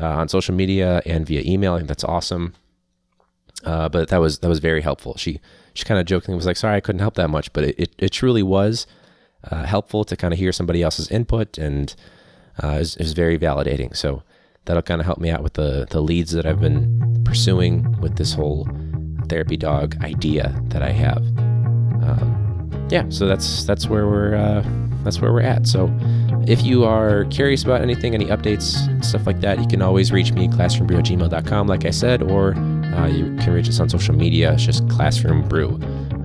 uh, 0.00 0.06
on 0.06 0.28
social 0.28 0.54
media, 0.54 1.02
and 1.04 1.26
via 1.26 1.42
email. 1.44 1.74
I 1.74 1.78
think 1.78 1.88
that's 1.88 2.04
awesome. 2.04 2.54
Uh, 3.64 3.88
but 3.88 4.08
that 4.08 4.18
was 4.18 4.38
that 4.38 4.48
was 4.48 4.60
very 4.60 4.82
helpful. 4.82 5.16
She 5.16 5.40
she 5.78 5.84
kind 5.84 6.00
of 6.00 6.06
jokingly 6.06 6.36
was 6.36 6.46
like, 6.46 6.56
"Sorry, 6.56 6.76
I 6.76 6.80
couldn't 6.80 6.98
help 7.00 7.14
that 7.14 7.28
much," 7.30 7.52
but 7.52 7.62
it 7.64 7.74
it, 7.78 7.94
it 7.98 8.08
truly 8.10 8.42
was 8.42 8.86
uh, 9.48 9.64
helpful 9.64 10.02
to 10.04 10.16
kind 10.16 10.34
of 10.34 10.38
hear 10.38 10.50
somebody 10.50 10.82
else's 10.82 11.08
input, 11.08 11.56
and 11.56 11.94
uh, 12.62 12.68
it, 12.68 12.78
was, 12.78 12.96
it 12.96 13.02
was 13.02 13.12
very 13.12 13.38
validating. 13.38 13.96
So 13.96 14.24
that'll 14.64 14.82
kind 14.82 15.00
of 15.00 15.06
help 15.06 15.18
me 15.18 15.30
out 15.30 15.42
with 15.44 15.54
the 15.54 15.86
the 15.88 16.00
leads 16.00 16.32
that 16.32 16.46
I've 16.46 16.60
been 16.60 17.22
pursuing 17.24 18.00
with 18.00 18.16
this 18.16 18.34
whole 18.34 18.68
therapy 19.28 19.56
dog 19.56 19.96
idea 20.02 20.60
that 20.68 20.82
I 20.82 20.90
have. 20.90 21.18
Um, 22.02 22.88
yeah, 22.90 23.04
so 23.08 23.28
that's 23.28 23.64
that's 23.64 23.86
where 23.86 24.08
we're 24.08 24.34
uh, 24.34 24.64
that's 25.04 25.20
where 25.20 25.32
we're 25.32 25.42
at. 25.42 25.68
So 25.68 25.88
if 26.48 26.64
you 26.64 26.84
are 26.84 27.24
curious 27.26 27.62
about 27.62 27.82
anything, 27.82 28.14
any 28.14 28.26
updates, 28.26 29.04
stuff 29.04 29.26
like 29.28 29.40
that, 29.42 29.60
you 29.60 29.68
can 29.68 29.80
always 29.80 30.10
reach 30.10 30.32
me 30.32 30.48
classroombrew@gmail.com, 30.48 31.68
like 31.68 31.84
I 31.84 31.90
said, 31.90 32.22
or 32.22 32.54
uh, 32.98 33.06
you 33.06 33.36
can 33.36 33.52
reach 33.52 33.68
us 33.68 33.80
on 33.80 33.88
social 33.88 34.14
media. 34.14 34.52
It's 34.52 34.64
just 34.64 34.88
classroom 34.88 35.46
brew 35.48 35.68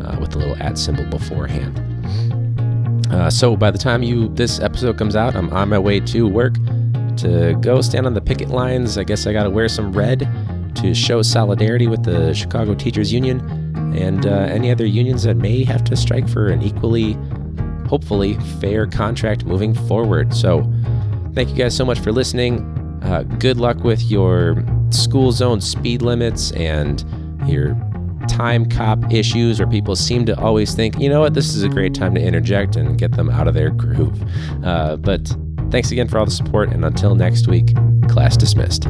uh, 0.04 0.18
with 0.20 0.32
the 0.32 0.40
little 0.40 0.56
at 0.62 0.78
symbol 0.78 1.06
beforehand. 1.06 1.80
Uh, 3.12 3.30
so 3.30 3.56
by 3.56 3.70
the 3.70 3.78
time 3.78 4.02
you 4.02 4.30
this 4.30 4.60
episode 4.60 4.98
comes 4.98 5.16
out, 5.16 5.36
I'm 5.36 5.52
on 5.52 5.70
my 5.70 5.78
way 5.78 6.00
to 6.00 6.28
work 6.28 6.56
to 7.18 7.56
go 7.62 7.82
stand 7.82 8.06
on 8.06 8.14
the 8.14 8.22
picket 8.22 8.50
lines. 8.50 8.98
I 8.98 9.04
guess 9.04 9.28
I 9.28 9.34
got 9.34 9.44
to 9.44 9.50
wear 9.50 9.70
some 9.70 9.94
red 9.94 10.28
to 10.76 10.94
show 10.96 11.22
solidarity 11.22 11.88
with 11.88 12.04
the 12.04 12.34
Chicago 12.34 12.74
Teachers 12.74 13.14
Union 13.14 13.40
and 13.96 14.26
uh, 14.26 14.30
any 14.30 14.72
other 14.72 14.86
unions 14.86 15.24
that 15.24 15.36
may 15.36 15.64
have 15.64 15.84
to 15.84 15.96
strike 15.96 16.28
for 16.28 16.48
an 16.48 16.64
equally, 16.64 17.14
hopefully, 17.88 18.34
fair 18.60 18.88
contract 18.88 19.46
moving 19.46 19.76
forward. 19.88 20.34
So, 20.34 20.68
thank 21.34 21.50
you 21.50 21.56
guys 21.56 21.76
so 21.76 21.86
much 21.86 22.00
for 22.00 22.12
listening. 22.12 22.62
Uh, 23.04 23.22
good 23.38 23.58
luck 23.58 23.84
with 23.84 24.02
your 24.04 24.56
school 24.94 25.32
zone 25.32 25.62
speed 25.62 26.02
limits 26.02 26.52
and 26.52 27.04
your 27.48 27.76
time 28.28 28.66
cop 28.66 29.12
issues 29.12 29.60
where 29.60 29.68
people 29.68 29.96
seem 29.96 30.26
to 30.26 30.40
always 30.40 30.74
think, 30.74 31.00
you 31.00 31.10
know 31.10 31.20
what, 31.20 31.34
this 31.34 31.56
is 31.56 31.64
a 31.64 31.70
great 31.70 31.94
time 31.94 32.16
to 32.16 32.22
interject 32.22 32.76
and 32.76 32.98
get 32.98 33.12
them 33.14 33.30
out 33.30 33.48
of 33.48 33.54
their 33.54 33.70
groove. 33.70 34.24
Uh, 34.64 34.96
but 34.96 35.36
thanks 35.72 35.92
again 35.92 36.08
for 36.08 36.18
all 36.20 36.26
the 36.26 36.32
support, 36.32 36.70
and 36.70 36.86
until 36.86 37.16
next 37.16 37.48
week, 37.48 37.74
class 38.08 38.38
dismissed. 38.38 38.88